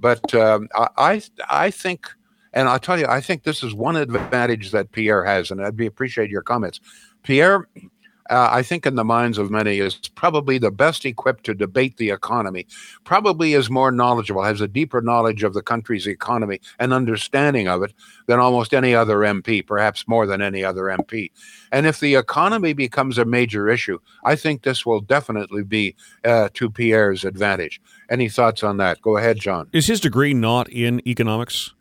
But 0.00 0.34
um, 0.34 0.68
I 0.74 1.22
I 1.48 1.70
think, 1.70 2.08
and 2.52 2.68
I'll 2.68 2.78
tell 2.78 2.98
you, 2.98 3.06
I 3.06 3.20
think 3.20 3.42
this 3.42 3.62
is 3.62 3.74
one 3.74 3.96
advantage 3.96 4.70
that 4.72 4.92
Pierre 4.92 5.24
has, 5.24 5.50
and 5.50 5.64
I'd 5.64 5.76
be 5.76 5.86
appreciate 5.86 6.30
your 6.30 6.42
comments. 6.42 6.80
Pierre 7.22 7.68
uh, 8.30 8.48
I 8.50 8.62
think 8.62 8.86
in 8.86 8.94
the 8.94 9.04
minds 9.04 9.38
of 9.38 9.50
many, 9.50 9.78
is 9.78 9.96
probably 10.14 10.58
the 10.58 10.70
best 10.70 11.04
equipped 11.04 11.44
to 11.44 11.54
debate 11.54 11.96
the 11.96 12.10
economy, 12.10 12.66
probably 13.04 13.54
is 13.54 13.68
more 13.68 13.90
knowledgeable, 13.90 14.42
has 14.42 14.60
a 14.60 14.68
deeper 14.68 15.00
knowledge 15.00 15.42
of 15.42 15.54
the 15.54 15.62
country's 15.62 16.06
economy 16.06 16.60
and 16.78 16.92
understanding 16.92 17.68
of 17.68 17.82
it 17.82 17.92
than 18.26 18.40
almost 18.40 18.72
any 18.72 18.94
other 18.94 19.18
MP, 19.18 19.66
perhaps 19.66 20.08
more 20.08 20.26
than 20.26 20.40
any 20.40 20.64
other 20.64 20.84
MP. 20.84 21.30
And 21.70 21.86
if 21.86 22.00
the 22.00 22.14
economy 22.14 22.72
becomes 22.72 23.18
a 23.18 23.24
major 23.24 23.68
issue, 23.68 23.98
I 24.24 24.36
think 24.36 24.62
this 24.62 24.86
will 24.86 25.00
definitely 25.00 25.62
be 25.62 25.94
uh, 26.24 26.48
to 26.54 26.70
Pierre's 26.70 27.24
advantage. 27.24 27.80
Any 28.08 28.28
thoughts 28.28 28.62
on 28.62 28.78
that? 28.78 29.02
Go 29.02 29.16
ahead, 29.16 29.38
John. 29.38 29.68
Is 29.72 29.86
his 29.86 30.00
degree 30.00 30.34
not 30.34 30.68
in 30.70 31.06
economics? 31.06 31.74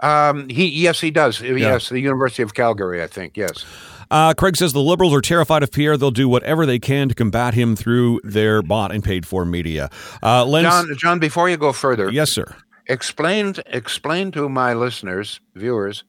Um, 0.00 0.48
he 0.48 0.68
yes, 0.68 1.00
he 1.00 1.10
does. 1.10 1.40
Yeah. 1.40 1.54
Yes, 1.54 1.88
the 1.88 2.00
University 2.00 2.42
of 2.42 2.54
Calgary, 2.54 3.02
I 3.02 3.06
think. 3.06 3.36
Yes. 3.36 3.64
Uh, 4.10 4.34
Craig 4.34 4.56
says 4.56 4.72
the 4.72 4.80
Liberals 4.80 5.14
are 5.14 5.20
terrified 5.20 5.62
of 5.62 5.70
Pierre. 5.70 5.96
They'll 5.96 6.10
do 6.10 6.28
whatever 6.28 6.66
they 6.66 6.78
can 6.78 7.08
to 7.08 7.14
combat 7.14 7.54
him 7.54 7.76
through 7.76 8.20
their 8.24 8.62
bought 8.62 8.92
and 8.92 9.02
paid 9.02 9.26
for 9.26 9.44
media. 9.44 9.90
Uh, 10.22 10.44
John, 10.62 10.96
John, 10.96 11.18
before 11.18 11.48
you 11.48 11.56
go 11.56 11.72
further, 11.72 12.10
yes, 12.10 12.30
sir. 12.30 12.54
Explain, 12.86 13.54
explain 13.66 14.30
to 14.32 14.48
my 14.48 14.74
listeners, 14.74 15.40
viewers, 15.54 16.04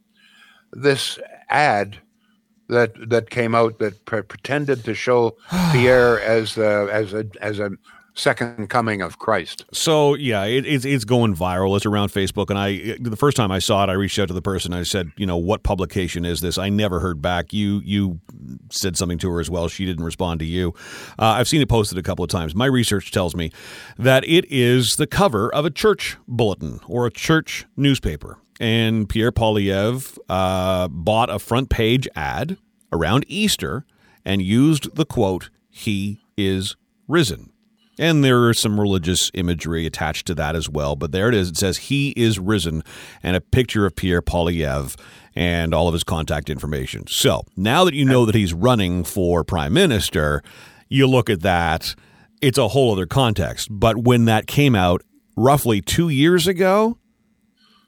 this 0.73 1.17
ad 1.49 1.99
that 2.67 3.09
that 3.09 3.29
came 3.29 3.53
out 3.53 3.79
that 3.79 4.03
pre- 4.05 4.23
pretended 4.23 4.83
to 4.83 4.93
show 4.93 5.37
Pierre 5.71 6.19
as 6.21 6.57
uh, 6.57 6.87
as 6.91 7.13
a 7.13 7.25
as 7.41 7.59
a 7.59 7.71
second 8.15 8.69
coming 8.69 9.01
of 9.01 9.19
Christ. 9.19 9.65
So 9.71 10.15
yeah, 10.15 10.45
it, 10.45 10.65
it's 10.65 10.85
it's 10.85 11.03
going 11.05 11.35
viral. 11.35 11.75
It's 11.75 11.85
around 11.85 12.09
Facebook, 12.09 12.49
and 12.49 12.57
I 12.57 12.97
the 12.99 13.15
first 13.17 13.37
time 13.37 13.51
I 13.51 13.59
saw 13.59 13.83
it, 13.83 13.89
I 13.89 13.93
reached 13.93 14.17
out 14.17 14.27
to 14.29 14.33
the 14.33 14.41
person. 14.41 14.73
I 14.73 14.83
said, 14.83 15.11
you 15.17 15.25
know, 15.25 15.37
what 15.37 15.63
publication 15.63 16.25
is 16.25 16.41
this? 16.41 16.57
I 16.57 16.69
never 16.69 16.99
heard 16.99 17.21
back. 17.21 17.53
You 17.53 17.81
you 17.83 18.19
said 18.71 18.97
something 18.97 19.17
to 19.19 19.29
her 19.31 19.39
as 19.39 19.49
well. 19.49 19.67
She 19.67 19.85
didn't 19.85 20.05
respond 20.05 20.39
to 20.39 20.45
you. 20.45 20.73
Uh, 21.19 21.35
I've 21.37 21.47
seen 21.47 21.61
it 21.61 21.69
posted 21.69 21.97
a 21.97 22.03
couple 22.03 22.23
of 22.23 22.31
times. 22.31 22.55
My 22.55 22.65
research 22.65 23.11
tells 23.11 23.35
me 23.35 23.51
that 23.97 24.23
it 24.27 24.45
is 24.49 24.95
the 24.95 25.07
cover 25.07 25.53
of 25.53 25.65
a 25.65 25.69
church 25.69 26.17
bulletin 26.27 26.79
or 26.87 27.05
a 27.05 27.11
church 27.11 27.65
newspaper. 27.75 28.39
And 28.59 29.09
Pierre 29.09 29.33
Poilievre 29.33 30.17
uh, 30.29 30.87
bought 30.87 31.29
a 31.29 31.39
front 31.39 31.69
page 31.69 32.07
ad 32.15 32.57
around 32.91 33.25
Easter 33.27 33.85
and 34.23 34.41
used 34.41 34.95
the 34.95 35.05
quote, 35.05 35.49
"He 35.69 36.21
is 36.37 36.77
risen." 37.07 37.51
And 37.97 38.23
there 38.23 38.49
is 38.49 38.59
some 38.59 38.79
religious 38.79 39.31
imagery 39.33 39.85
attached 39.85 40.27
to 40.27 40.35
that 40.35 40.55
as 40.55 40.69
well. 40.69 40.95
But 40.95 41.11
there 41.11 41.29
it 41.29 41.35
is. 41.35 41.49
It 41.49 41.57
says, 41.57 41.77
He 41.77 42.09
is 42.11 42.39
risen, 42.39 42.83
and 43.23 43.35
a 43.35 43.41
picture 43.41 43.85
of 43.85 43.95
Pierre 43.95 44.21
Poilievre 44.21 44.99
and 45.35 45.73
all 45.73 45.87
of 45.87 45.93
his 45.93 46.03
contact 46.03 46.49
information. 46.49 47.07
So 47.07 47.43
now 47.57 47.83
that 47.85 47.93
you 47.93 48.05
know 48.05 48.25
that 48.25 48.35
he's 48.35 48.53
running 48.53 49.03
for 49.03 49.43
prime 49.43 49.73
minister, 49.73 50.41
you 50.89 51.07
look 51.07 51.29
at 51.29 51.41
that, 51.41 51.95
it's 52.41 52.57
a 52.57 52.69
whole 52.69 52.91
other 52.91 53.05
context. 53.05 53.67
But 53.71 53.97
when 53.97 54.25
that 54.25 54.47
came 54.47 54.75
out 54.75 55.01
roughly 55.35 55.81
two 55.81 56.09
years 56.09 56.47
ago, 56.47 56.97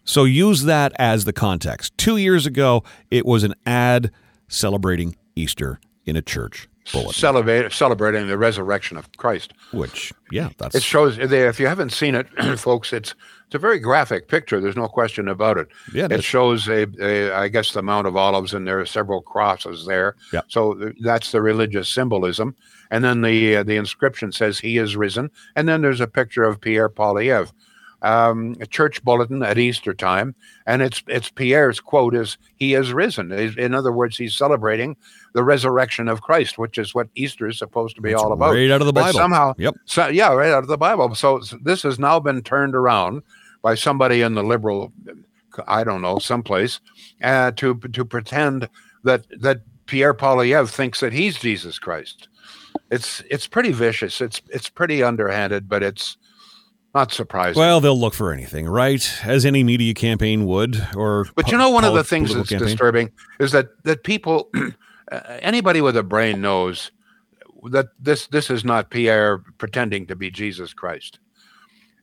so 0.03 0.23
use 0.23 0.63
that 0.63 0.93
as 0.97 1.25
the 1.25 1.33
context. 1.33 1.97
Two 1.97 2.17
years 2.17 2.45
ago, 2.45 2.83
it 3.11 3.25
was 3.25 3.43
an 3.43 3.53
ad 3.65 4.11
celebrating 4.47 5.17
Easter 5.35 5.79
in 6.05 6.15
a 6.15 6.21
church 6.21 6.69
celebrate, 7.12 7.71
celebrating 7.71 8.28
the 8.28 8.38
resurrection 8.38 8.97
of 8.97 9.12
Christ. 9.17 9.54
Which, 9.71 10.13
yeah, 10.32 10.50
that's 10.58 10.76
it 10.76 10.84
shows. 10.84 11.17
If 11.17 11.60
you 11.60 11.67
haven't 11.67 11.91
seen 11.91 12.15
it, 12.15 12.28
folks, 12.58 12.93
it's 12.93 13.13
it's 13.45 13.56
a 13.56 13.60
very 13.60 13.80
graphic 13.80 14.28
picture. 14.28 14.60
There's 14.60 14.76
no 14.76 14.88
question 14.88 15.28
about 15.30 15.58
it. 15.58 15.67
Yeah, 15.93 16.08
it 16.12 16.23
shows 16.23 16.67
a, 16.67 16.86
a, 17.02 17.32
I 17.32 17.47
guess, 17.47 17.71
the 17.71 17.82
Mount 17.82 18.06
of 18.06 18.17
Olives, 18.17 18.54
and 18.54 18.67
there 18.67 18.80
are 18.80 18.86
several 18.86 19.21
crosses 19.21 19.86
there. 19.86 20.15
Yeah. 20.34 20.41
So 20.50 20.91
that's 21.00 21.32
the 21.32 21.41
religious 21.41 21.88
symbolism. 21.88 22.56
And 22.91 23.04
then 23.04 23.21
the 23.21 23.58
uh, 23.58 23.63
the 23.63 23.78
inscription 23.78 24.32
says, 24.32 24.60
"He 24.60 24.78
is 24.78 24.97
risen." 24.97 25.32
And 25.56 25.67
then 25.67 25.82
there's 25.82 26.02
a 26.02 26.08
picture 26.08 26.43
of 26.43 26.60
Pierre 26.60 26.89
Poilievre. 26.89 27.52
Um, 28.03 28.55
a 28.62 28.67
church 28.67 29.03
bulletin 29.03 29.41
at 29.41 29.57
Easter 29.57 29.91
time, 29.93 30.36
and 30.67 30.83
it's 30.83 31.01
it's 31.07 31.29
Pierre's 31.31 31.79
quote 31.79 32.13
is 32.13 32.38
"He 32.55 32.75
is 32.75 32.93
risen." 32.93 33.31
In 33.31 33.73
other 33.73 33.91
words, 33.91 34.17
he's 34.17 34.36
celebrating 34.36 34.95
the 35.33 35.43
resurrection 35.43 36.07
of 36.07 36.21
Christ, 36.21 36.60
which 36.60 36.77
is 36.77 36.93
what 36.93 37.07
Easter 37.15 37.47
is 37.47 37.57
supposed 37.57 37.95
to 37.95 38.01
be 38.03 38.12
That's 38.12 38.21
all 38.21 38.33
about. 38.33 38.53
Right 38.53 38.69
out 38.69 38.81
of 38.81 38.88
the 38.88 38.93
But 38.93 39.01
Bible. 39.01 39.17
somehow, 39.19 39.53
Yep. 39.57 39.75
so 39.86 40.07
yeah, 40.10 40.31
right 40.31 40.51
out 40.51 40.62
of 40.63 40.67
the 40.69 40.77
Bible. 40.77 41.15
So 41.15 41.38
s- 41.39 41.55
this 41.63 41.81
has 41.83 41.97
now 41.97 42.19
been 42.19 42.41
turned 42.43 42.75
around 42.75 43.23
by 43.63 43.73
somebody 43.73 44.21
in 44.21 44.36
the 44.36 44.43
liberal, 44.43 44.93
I 45.67 45.83
don't 45.83 46.03
know, 46.03 46.19
someplace, 46.19 46.79
uh, 47.23 47.49
to 47.53 47.75
to 47.79 48.05
pretend 48.05 48.69
that 49.05 49.25
that 49.41 49.62
Pierre 49.88 50.13
Poilievre 50.13 50.69
thinks 50.69 50.99
that 50.99 51.13
he's 51.13 51.39
Jesus 51.39 51.79
Christ. 51.79 52.27
It's 52.91 53.23
it's 53.31 53.47
pretty 53.47 53.71
vicious. 53.71 54.21
It's 54.21 54.39
it's 54.49 54.69
pretty 54.69 55.01
underhanded, 55.01 55.67
but 55.67 55.81
it's 55.81 56.17
not 56.97 57.12
surprising. 57.12 57.60
Well, 57.60 57.79
they'll 57.79 57.99
look 57.99 58.15
for 58.15 58.33
anything, 58.33 58.67
right? 58.67 59.07
As 59.23 59.45
any 59.45 59.63
media 59.63 59.93
campaign 59.93 60.47
would, 60.47 60.88
or 60.95 61.27
But 61.36 61.51
you 61.51 61.57
know, 61.57 61.69
one 61.69 61.86
of 61.86 61.93
the 61.93 62.03
things 62.03 62.33
that's 62.33 62.49
campaign. 62.49 62.67
disturbing 62.67 63.12
is 63.39 63.51
that 63.51 63.67
that 63.83 64.03
people, 64.03 64.49
uh, 65.12 65.19
anybody 65.41 65.79
with 65.79 65.95
a 65.95 66.01
brain 66.01 66.41
knows 66.41 66.91
that 67.65 67.88
this 67.99 68.25
this 68.27 68.49
is 68.49 68.65
not 68.65 68.89
Pierre 68.89 69.39
pretending 69.60 70.07
to 70.07 70.15
be 70.15 70.31
Jesus 70.31 70.73
Christ, 70.73 71.19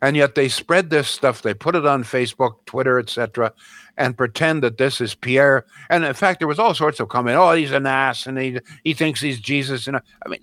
and 0.00 0.16
yet 0.16 0.36
they 0.36 0.48
spread 0.48 0.90
this 0.90 1.08
stuff. 1.08 1.42
They 1.42 1.54
put 1.54 1.74
it 1.74 1.84
on 1.84 2.04
Facebook, 2.04 2.64
Twitter, 2.64 3.00
etc., 3.00 3.52
and 3.96 4.16
pretend 4.16 4.62
that 4.62 4.78
this 4.78 5.00
is 5.00 5.16
Pierre. 5.16 5.66
And 5.90 6.04
in 6.04 6.14
fact, 6.14 6.38
there 6.38 6.48
was 6.48 6.60
all 6.60 6.74
sorts 6.74 7.00
of 7.00 7.08
comment. 7.08 7.36
Oh, 7.36 7.52
he's 7.52 7.72
an 7.72 7.86
ass, 7.86 8.26
and 8.26 8.38
he 8.38 8.60
he 8.84 8.94
thinks 8.94 9.20
he's 9.20 9.40
Jesus. 9.40 9.88
And 9.88 9.96
I 9.96 10.28
mean. 10.28 10.40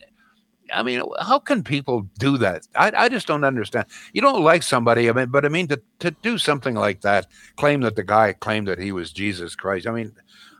I 0.73 0.83
mean, 0.83 1.03
how 1.19 1.39
can 1.39 1.63
people 1.63 2.07
do 2.17 2.37
that? 2.37 2.67
I, 2.75 2.91
I 2.95 3.09
just 3.09 3.27
don't 3.27 3.43
understand. 3.43 3.85
You 4.13 4.21
don't 4.21 4.43
like 4.43 4.63
somebody, 4.63 5.09
I 5.09 5.13
mean, 5.13 5.29
but 5.29 5.45
I 5.45 5.49
mean 5.49 5.67
to, 5.67 5.81
to 5.99 6.11
do 6.11 6.37
something 6.37 6.75
like 6.75 7.01
that, 7.01 7.27
claim 7.57 7.81
that 7.81 7.95
the 7.95 8.03
guy 8.03 8.33
claimed 8.33 8.67
that 8.67 8.79
he 8.79 8.91
was 8.91 9.11
Jesus 9.11 9.55
Christ. 9.55 9.87
I 9.87 9.91
mean, 9.91 10.13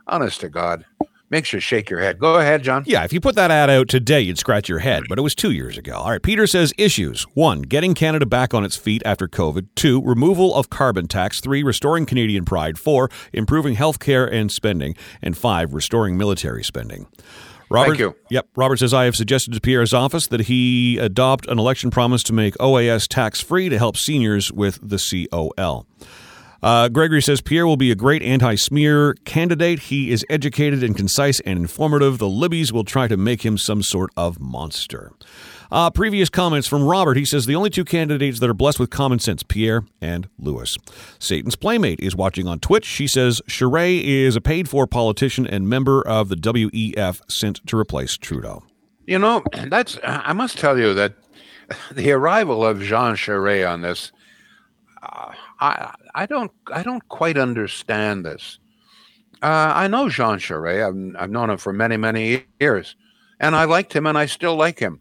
honest 0.06 0.40
to 0.40 0.48
God, 0.48 0.84
makes 1.32 1.52
you 1.52 1.58
shake 1.58 1.88
your 1.88 1.98
head. 1.98 2.18
Go 2.18 2.34
ahead, 2.34 2.62
John. 2.62 2.84
Yeah, 2.86 3.04
if 3.04 3.12
you 3.12 3.20
put 3.20 3.34
that 3.36 3.50
ad 3.50 3.70
out 3.70 3.88
today, 3.88 4.20
you'd 4.20 4.38
scratch 4.38 4.68
your 4.68 4.80
head, 4.80 5.04
but 5.08 5.18
it 5.18 5.22
was 5.22 5.34
two 5.34 5.50
years 5.50 5.78
ago. 5.78 5.94
All 5.94 6.10
right, 6.10 6.22
Peter 6.22 6.46
says 6.46 6.74
issues. 6.76 7.22
One, 7.34 7.62
getting 7.62 7.94
Canada 7.94 8.26
back 8.26 8.52
on 8.52 8.64
its 8.64 8.76
feet 8.76 9.02
after 9.04 9.26
COVID. 9.26 9.68
Two, 9.74 10.02
removal 10.02 10.54
of 10.54 10.68
carbon 10.68 11.08
tax. 11.08 11.40
Three, 11.40 11.62
restoring 11.62 12.04
Canadian 12.04 12.44
pride. 12.44 12.78
Four, 12.78 13.08
improving 13.32 13.74
health 13.74 13.98
care 13.98 14.26
and 14.26 14.52
spending. 14.52 14.94
And 15.22 15.36
five, 15.36 15.72
restoring 15.72 16.18
military 16.18 16.62
spending. 16.62 17.06
Robert, 17.72 17.88
Thank 17.90 17.98
you. 18.00 18.16
Yep. 18.30 18.48
Robert 18.56 18.78
says 18.78 18.92
I 18.92 19.04
have 19.04 19.16
suggested 19.16 19.54
to 19.54 19.60
Pierre's 19.60 19.92
office 19.92 20.26
that 20.28 20.42
he 20.42 20.98
adopt 20.98 21.46
an 21.46 21.58
election 21.58 21.90
promise 21.90 22.22
to 22.24 22.32
make 22.32 22.54
OAS 22.58 23.08
tax 23.08 23.40
free 23.40 23.68
to 23.68 23.78
help 23.78 23.96
seniors 23.96 24.52
with 24.52 24.78
the 24.82 24.98
COL. 24.98 25.86
Uh, 26.62 26.88
Gregory 26.88 27.20
says 27.20 27.40
Pierre 27.40 27.66
will 27.66 27.76
be 27.76 27.90
a 27.90 27.96
great 27.96 28.22
anti 28.22 28.54
smear 28.54 29.14
candidate. 29.24 29.80
He 29.80 30.12
is 30.12 30.24
educated 30.30 30.82
and 30.84 30.96
concise 30.96 31.40
and 31.40 31.58
informative. 31.58 32.18
The 32.18 32.26
Libbies 32.26 32.70
will 32.70 32.84
try 32.84 33.08
to 33.08 33.16
make 33.16 33.44
him 33.44 33.58
some 33.58 33.82
sort 33.82 34.10
of 34.16 34.38
monster. 34.38 35.12
Uh, 35.72 35.88
previous 35.88 36.28
comments 36.28 36.68
from 36.68 36.84
Robert. 36.84 37.16
He 37.16 37.24
says 37.24 37.46
the 37.46 37.54
only 37.54 37.70
two 37.70 37.86
candidates 37.86 38.40
that 38.40 38.50
are 38.50 38.54
blessed 38.54 38.78
with 38.78 38.90
common 38.90 39.18
sense, 39.18 39.42
Pierre 39.42 39.84
and 40.02 40.28
Lewis. 40.38 40.76
Satan's 41.18 41.56
Playmate 41.56 41.98
is 41.98 42.14
watching 42.14 42.46
on 42.46 42.60
Twitch. 42.60 42.84
She 42.84 43.06
says 43.06 43.40
Charest 43.48 44.04
is 44.04 44.36
a 44.36 44.42
paid 44.42 44.68
for 44.68 44.86
politician 44.86 45.46
and 45.46 45.66
member 45.66 46.06
of 46.06 46.28
the 46.28 46.36
WEF 46.36 47.22
sent 47.26 47.66
to 47.66 47.78
replace 47.78 48.18
Trudeau. 48.18 48.62
You 49.06 49.18
know, 49.18 49.42
that's, 49.68 49.98
I 50.04 50.34
must 50.34 50.58
tell 50.58 50.78
you 50.78 50.92
that 50.92 51.14
the 51.90 52.12
arrival 52.12 52.66
of 52.66 52.82
Jean 52.82 53.14
Charest 53.14 53.66
on 53.66 53.80
this, 53.80 54.12
uh, 55.02 55.32
I, 55.58 55.94
I 56.14 56.26
don't, 56.26 56.52
I 56.70 56.82
don't 56.82 57.08
quite 57.08 57.38
understand 57.38 58.26
this. 58.26 58.58
Uh, 59.40 59.72
I 59.74 59.88
know 59.88 60.10
Jean 60.10 60.36
Charest. 60.36 61.16
I've, 61.16 61.22
I've 61.22 61.30
known 61.30 61.48
him 61.48 61.56
for 61.56 61.72
many, 61.72 61.96
many 61.96 62.44
years, 62.60 62.94
and 63.40 63.56
I 63.56 63.64
liked 63.64 63.94
him, 63.96 64.06
and 64.06 64.18
I 64.18 64.26
still 64.26 64.54
like 64.54 64.78
him. 64.78 65.00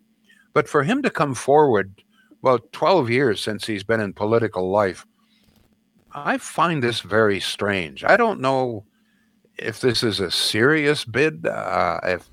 But 0.53 0.67
for 0.67 0.83
him 0.83 1.01
to 1.03 1.09
come 1.09 1.33
forward, 1.33 2.03
well, 2.41 2.59
12 2.71 3.09
years 3.09 3.41
since 3.41 3.67
he's 3.67 3.83
been 3.83 3.99
in 3.99 4.13
political 4.13 4.69
life, 4.69 5.05
I 6.13 6.37
find 6.37 6.83
this 6.83 7.01
very 7.01 7.39
strange. 7.39 8.03
I 8.03 8.17
don't 8.17 8.41
know 8.41 8.85
if 9.57 9.79
this 9.79 10.03
is 10.03 10.19
a 10.19 10.31
serious 10.31 11.05
bid. 11.05 11.45
Uh, 11.45 11.99
if 12.03 12.29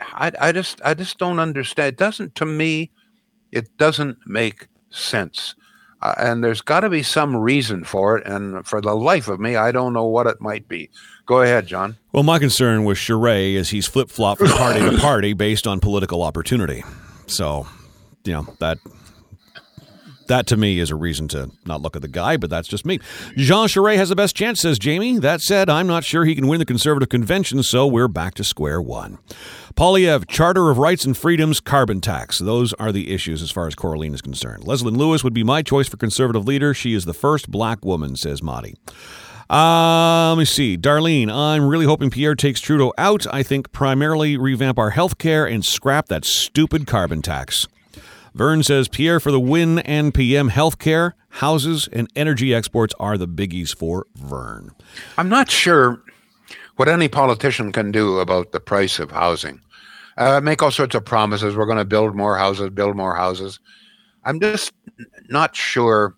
I, 0.00 0.32
I 0.40 0.52
just, 0.52 0.80
I 0.84 0.94
just 0.94 1.18
don't 1.18 1.38
understand. 1.38 1.88
It 1.88 1.98
doesn't, 1.98 2.34
to 2.36 2.46
me, 2.46 2.90
it 3.52 3.76
doesn't 3.76 4.18
make 4.26 4.68
sense. 4.90 5.54
Uh, 6.00 6.14
and 6.18 6.44
there's 6.44 6.60
got 6.60 6.80
to 6.80 6.90
be 6.90 7.02
some 7.02 7.36
reason 7.36 7.82
for 7.84 8.18
it. 8.18 8.26
And 8.26 8.66
for 8.66 8.80
the 8.80 8.94
life 8.94 9.28
of 9.28 9.40
me, 9.40 9.56
I 9.56 9.72
don't 9.72 9.92
know 9.92 10.04
what 10.04 10.26
it 10.26 10.40
might 10.40 10.68
be. 10.68 10.90
Go 11.26 11.40
ahead, 11.40 11.66
John. 11.66 11.96
Well, 12.12 12.22
my 12.22 12.38
concern 12.38 12.84
with 12.84 12.98
Charest 12.98 13.54
is 13.54 13.70
he's 13.70 13.86
flip 13.86 14.10
flopped 14.10 14.40
from 14.40 14.50
party 14.50 14.80
to 14.80 14.98
party 15.00 15.32
based 15.32 15.66
on 15.66 15.80
political 15.80 16.22
opportunity. 16.22 16.84
So, 17.26 17.66
you 18.24 18.32
know, 18.32 18.46
that 18.60 18.78
that 20.28 20.46
to 20.46 20.56
me 20.56 20.78
is 20.78 20.90
a 20.90 20.94
reason 20.94 21.28
to 21.28 21.50
not 21.66 21.82
look 21.82 21.96
at 21.96 22.02
the 22.02 22.08
guy, 22.08 22.36
but 22.36 22.50
that's 22.50 22.68
just 22.68 22.86
me. 22.86 22.98
Jean 23.36 23.68
Charest 23.68 23.96
has 23.96 24.08
the 24.08 24.16
best 24.16 24.34
chance, 24.34 24.60
says 24.60 24.78
Jamie. 24.78 25.18
That 25.18 25.40
said, 25.40 25.68
I'm 25.68 25.86
not 25.86 26.04
sure 26.04 26.24
he 26.24 26.34
can 26.34 26.48
win 26.48 26.58
the 26.58 26.64
Conservative 26.64 27.08
convention, 27.08 27.62
so 27.62 27.86
we're 27.86 28.08
back 28.08 28.34
to 28.34 28.44
square 28.44 28.80
one. 28.80 29.18
Poilievre, 29.74 30.26
Charter 30.28 30.70
of 30.70 30.78
Rights 30.78 31.04
and 31.04 31.16
Freedoms, 31.16 31.60
carbon 31.60 32.00
tax. 32.00 32.38
Those 32.38 32.72
are 32.74 32.92
the 32.92 33.12
issues 33.12 33.42
as 33.42 33.50
far 33.50 33.66
as 33.66 33.74
Coraline 33.74 34.14
is 34.14 34.22
concerned. 34.22 34.64
Leslyn 34.64 34.96
Lewis 34.96 35.24
would 35.24 35.34
be 35.34 35.44
my 35.44 35.62
choice 35.62 35.88
for 35.88 35.96
Conservative 35.96 36.46
leader. 36.46 36.72
She 36.72 36.94
is 36.94 37.04
the 37.04 37.14
first 37.14 37.50
black 37.50 37.84
woman, 37.84 38.16
says 38.16 38.42
Madi. 38.42 38.76
Uh, 39.50 40.30
let 40.30 40.38
me 40.38 40.44
see. 40.44 40.76
Darlene, 40.78 41.30
I'm 41.30 41.66
really 41.66 41.84
hoping 41.84 42.10
Pierre 42.10 42.34
takes 42.34 42.60
Trudeau 42.60 42.92
out. 42.96 43.26
I 43.32 43.42
think 43.42 43.72
primarily 43.72 44.36
revamp 44.36 44.78
our 44.78 44.90
health 44.90 45.18
care 45.18 45.46
and 45.46 45.64
scrap 45.64 46.06
that 46.08 46.24
stupid 46.24 46.86
carbon 46.86 47.22
tax. 47.22 47.66
Vern 48.34 48.62
says 48.62 48.88
Pierre 48.88 49.20
for 49.20 49.30
the 49.30 49.38
win 49.38 49.78
and 49.80 50.12
NPM 50.12 50.50
healthcare, 50.50 51.12
houses, 51.28 51.88
and 51.92 52.08
energy 52.16 52.52
exports 52.52 52.92
are 52.98 53.16
the 53.16 53.28
biggies 53.28 53.76
for 53.76 54.06
Vern. 54.16 54.72
I'm 55.16 55.28
not 55.28 55.50
sure 55.50 56.02
what 56.76 56.88
any 56.88 57.06
politician 57.06 57.70
can 57.70 57.92
do 57.92 58.18
about 58.18 58.50
the 58.50 58.58
price 58.58 58.98
of 58.98 59.12
housing. 59.12 59.60
Uh, 60.16 60.40
make 60.40 60.62
all 60.62 60.70
sorts 60.72 60.94
of 60.94 61.04
promises. 61.04 61.54
We're 61.54 61.66
going 61.66 61.78
to 61.78 61.84
build 61.84 62.16
more 62.16 62.36
houses, 62.36 62.70
build 62.70 62.96
more 62.96 63.14
houses. 63.14 63.60
I'm 64.24 64.40
just 64.40 64.72
not 65.28 65.54
sure 65.54 66.16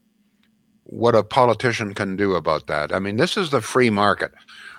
what 0.89 1.15
a 1.15 1.23
politician 1.23 1.95
can 1.95 2.17
do 2.17 2.35
about 2.35 2.67
that. 2.69 2.93
I 2.93 2.99
mean, 2.99 3.17
this 3.17 3.37
is 3.37 3.51
the 3.51 3.61
free 3.61 3.91
market. 3.91 4.33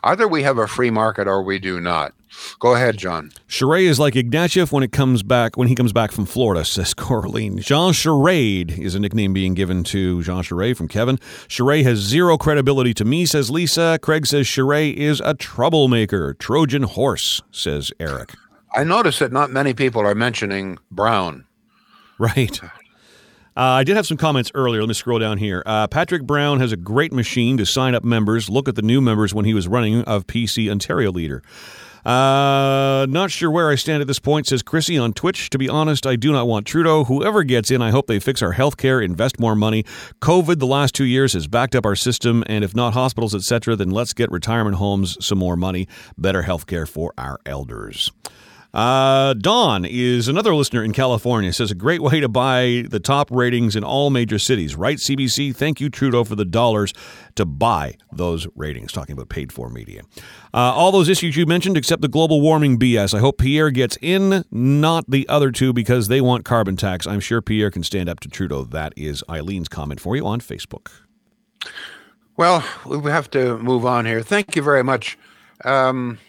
Either 0.04 0.28
we 0.28 0.44
have 0.44 0.58
a 0.58 0.68
free 0.68 0.90
market 0.90 1.28
or 1.28 1.44
we 1.44 1.60
do 1.60 1.82
not. 1.82 2.14
Go 2.60 2.76
ahead, 2.76 2.98
John. 2.98 3.32
Charade 3.48 3.88
is 3.88 4.00
like 4.00 4.14
Ignatieff 4.14 4.72
when 4.72 4.84
it 4.84 4.92
comes 4.92 5.24
back 5.24 5.58
when 5.58 5.68
he 5.68 5.76
comes 5.76 5.92
back 5.92 6.12
from 6.12 6.26
Florida, 6.26 6.64
says 6.64 6.94
Coraline. 6.96 7.58
Jean 7.60 7.94
Charade 7.94 8.72
is 8.72 8.96
a 8.96 9.00
nickname 9.00 9.34
being 9.34 9.54
given 9.54 9.84
to 9.86 10.22
Jean 10.24 10.44
Charest 10.44 10.78
from 10.78 10.88
Kevin. 10.88 11.20
Charade 11.48 11.86
has 11.86 12.00
zero 12.00 12.38
credibility 12.38 12.94
to 12.94 13.06
me, 13.06 13.26
says 13.26 13.50
Lisa. 13.50 14.00
Craig 14.02 14.28
says 14.28 14.48
Charade 14.48 14.98
is 14.98 15.22
a 15.22 15.34
troublemaker. 15.34 16.34
Trojan 16.36 16.84
horse, 16.84 17.42
says 17.52 17.92
Eric. 18.00 18.34
I 18.76 18.84
notice 18.84 19.20
that 19.20 19.32
not 19.32 19.50
many 19.50 19.74
people 19.74 20.06
are 20.06 20.16
mentioning 20.16 20.78
Brown. 20.92 21.46
Right. 22.20 22.60
Uh, 23.58 23.82
I 23.82 23.84
did 23.84 23.96
have 23.96 24.06
some 24.06 24.18
comments 24.18 24.52
earlier. 24.54 24.82
Let 24.82 24.88
me 24.88 24.94
scroll 24.94 25.18
down 25.18 25.40
here. 25.40 25.64
Uh, 25.66 25.88
Patrick 25.88 26.22
Brown 26.22 26.60
has 26.60 26.72
a 26.72 26.78
great 26.78 27.12
machine 27.12 27.58
to 27.58 27.66
sign 27.66 27.96
up 27.96 28.04
members. 28.04 28.52
Look 28.52 28.70
at 28.70 28.76
the 28.76 28.84
new 28.84 29.02
members 29.02 29.34
when 29.34 29.46
he 29.46 29.56
was 29.56 29.68
running 29.68 30.04
of 30.04 30.28
PC 30.28 30.70
Ontario 30.70 31.12
leader. 31.12 31.42
Uh, 32.06 33.08
not 33.10 33.32
sure 33.32 33.50
where 33.50 33.72
I 33.72 33.76
stand 33.76 34.02
at 34.02 34.08
this 34.08 34.20
point, 34.20 34.46
says 34.46 34.62
Chrissy 34.62 34.96
on 34.96 35.12
Twitch. 35.12 35.50
To 35.50 35.58
be 35.58 35.68
honest, 35.68 36.06
I 36.06 36.16
do 36.16 36.32
not 36.32 36.48
want 36.48 36.68
Trudeau. 36.68 37.06
Whoever 37.06 37.44
gets 37.44 37.72
in, 37.72 37.82
I 37.82 37.90
hope 37.90 38.06
they 38.06 38.20
fix 38.20 38.44
our 38.44 38.52
health 38.52 38.78
care, 38.78 39.02
invest 39.02 39.40
more 39.40 39.56
money. 39.56 39.84
COVID 40.22 40.60
the 40.60 40.68
last 40.68 40.94
two 40.94 41.06
years 41.06 41.34
has 41.34 41.48
backed 41.48 41.76
up 41.76 41.84
our 41.84 41.96
system, 41.96 42.44
and 42.46 42.64
if 42.64 42.76
not 42.76 42.94
hospitals, 42.94 43.34
etc., 43.34 43.76
then 43.76 43.90
let's 43.90 44.14
get 44.14 44.30
retirement 44.30 44.76
homes 44.76 45.18
some 45.20 45.40
more 45.40 45.56
money, 45.56 45.88
better 46.16 46.44
health 46.44 46.68
care 46.68 46.86
for 46.86 47.12
our 47.18 47.40
elders. 47.44 48.12
Uh, 48.74 49.34
Dawn 49.34 49.86
is 49.86 50.28
another 50.28 50.54
listener 50.54 50.84
in 50.84 50.94
California. 50.94 51.52
Says 51.54 51.72
a 51.72 51.76
great 51.76 52.02
way 52.02 52.20
to 52.20 52.30
buy 52.30 52.86
the 52.90 53.00
top 53.00 53.32
ratings 53.32 53.76
in 53.76 53.84
all 53.84 54.10
major 54.10 54.38
cities. 54.38 54.76
Right, 54.76 54.98
CBC? 54.98 55.56
Thank 55.56 55.82
you, 55.82 55.90
Trudeau, 55.90 56.24
for 56.24 56.36
the 56.36 56.46
dollars 56.46 56.94
to 57.36 57.46
buy 57.46 57.96
those 58.12 58.48
ratings. 58.56 58.92
Talking 58.92 59.14
about 59.14 59.30
paid 59.30 59.52
for 59.52 59.70
media. 59.70 60.02
Uh, 60.54 60.74
all 60.74 60.92
those 60.92 61.10
issues 61.10 61.36
you 61.36 61.46
mentioned, 61.46 61.78
except 61.78 62.02
the 62.02 62.08
global 62.08 62.42
warming 62.42 62.78
BS. 62.78 63.14
I 63.14 63.20
hope 63.20 63.38
Pierre 63.40 63.72
gets 63.72 63.98
in, 64.02 64.44
not 64.52 65.10
the 65.10 65.28
other 65.30 65.52
two, 65.52 65.74
because 65.74 66.08
they 66.08 66.22
want 66.22 66.46
carbon 66.46 66.76
tax. 66.76 67.08
I'm 67.08 67.20
sure 67.20 67.42
Pierre 67.42 67.72
can 67.72 67.84
stand 67.84 68.10
up 68.10 68.20
to 68.22 68.30
Trudeau. 68.30 68.64
That 68.64 68.94
is 68.96 69.24
Eileen's 69.30 69.70
comment 69.70 70.00
for 70.00 70.16
you 70.16 70.26
on 70.26 70.42
Facebook. 70.42 70.90
Well, 72.36 72.64
we 72.86 73.10
have 73.10 73.32
to 73.32 73.58
move 73.58 73.86
on 73.86 74.06
here. 74.06 74.22
Thank 74.22 74.56
you 74.56 74.62
very 74.62 74.84
much. 74.84 75.18
Um, 75.66 76.20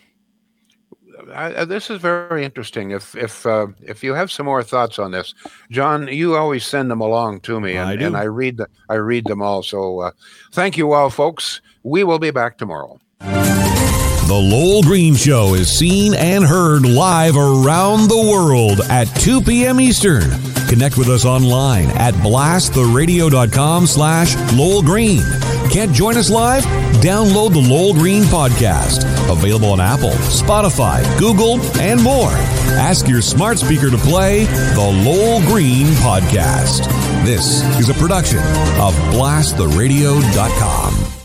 I, 1.34 1.64
this 1.64 1.90
is 1.90 2.00
very 2.00 2.44
interesting. 2.44 2.90
If 2.90 3.16
if 3.16 3.46
uh, 3.46 3.68
if 3.82 4.02
you 4.02 4.14
have 4.14 4.30
some 4.30 4.46
more 4.46 4.62
thoughts 4.62 4.98
on 4.98 5.10
this, 5.10 5.34
John, 5.70 6.08
you 6.08 6.36
always 6.36 6.64
send 6.64 6.90
them 6.90 7.00
along 7.00 7.40
to 7.40 7.60
me, 7.60 7.76
and 7.76 7.88
I, 7.88 7.92
and 8.04 8.16
I 8.16 8.24
read 8.24 8.58
the, 8.58 8.68
I 8.88 8.94
read 8.94 9.24
them 9.26 9.42
all. 9.42 9.62
So 9.62 10.00
uh, 10.00 10.10
thank 10.52 10.76
you 10.76 10.92
all, 10.92 11.10
folks. 11.10 11.60
We 11.82 12.04
will 12.04 12.18
be 12.18 12.30
back 12.30 12.58
tomorrow. 12.58 12.98
The 14.28 14.34
Lowell 14.34 14.82
Green 14.82 15.14
Show 15.14 15.54
is 15.54 15.70
seen 15.70 16.14
and 16.14 16.44
heard 16.44 16.84
live 16.84 17.36
around 17.36 18.08
the 18.08 18.28
world 18.30 18.80
at 18.90 19.06
2 19.20 19.40
p.m. 19.40 19.80
Eastern. 19.80 20.30
Connect 20.68 20.98
with 20.98 21.08
us 21.08 21.24
online 21.24 21.86
at 21.92 22.12
blasttheradio.com 22.14 23.86
slash 23.86 24.36
Lowell 24.52 24.82
Green. 24.82 25.22
Can't 25.78 25.94
join 25.94 26.16
us 26.16 26.28
live? 26.28 26.64
Download 27.04 27.52
the 27.52 27.60
Lowell 27.60 27.94
Green 27.94 28.24
Podcast. 28.24 29.04
Available 29.30 29.70
on 29.70 29.80
Apple, 29.80 30.10
Spotify, 30.10 31.04
Google, 31.20 31.60
and 31.78 32.02
more. 32.02 32.32
Ask 32.74 33.06
your 33.06 33.22
smart 33.22 33.60
speaker 33.60 33.88
to 33.88 33.96
play 33.96 34.46
the 34.46 35.02
Lowell 35.04 35.40
Green 35.42 35.86
Podcast. 36.02 36.88
This 37.24 37.62
is 37.78 37.90
a 37.90 37.94
production 37.94 38.40
of 38.80 38.92
blasttheradio.com. 39.14 41.17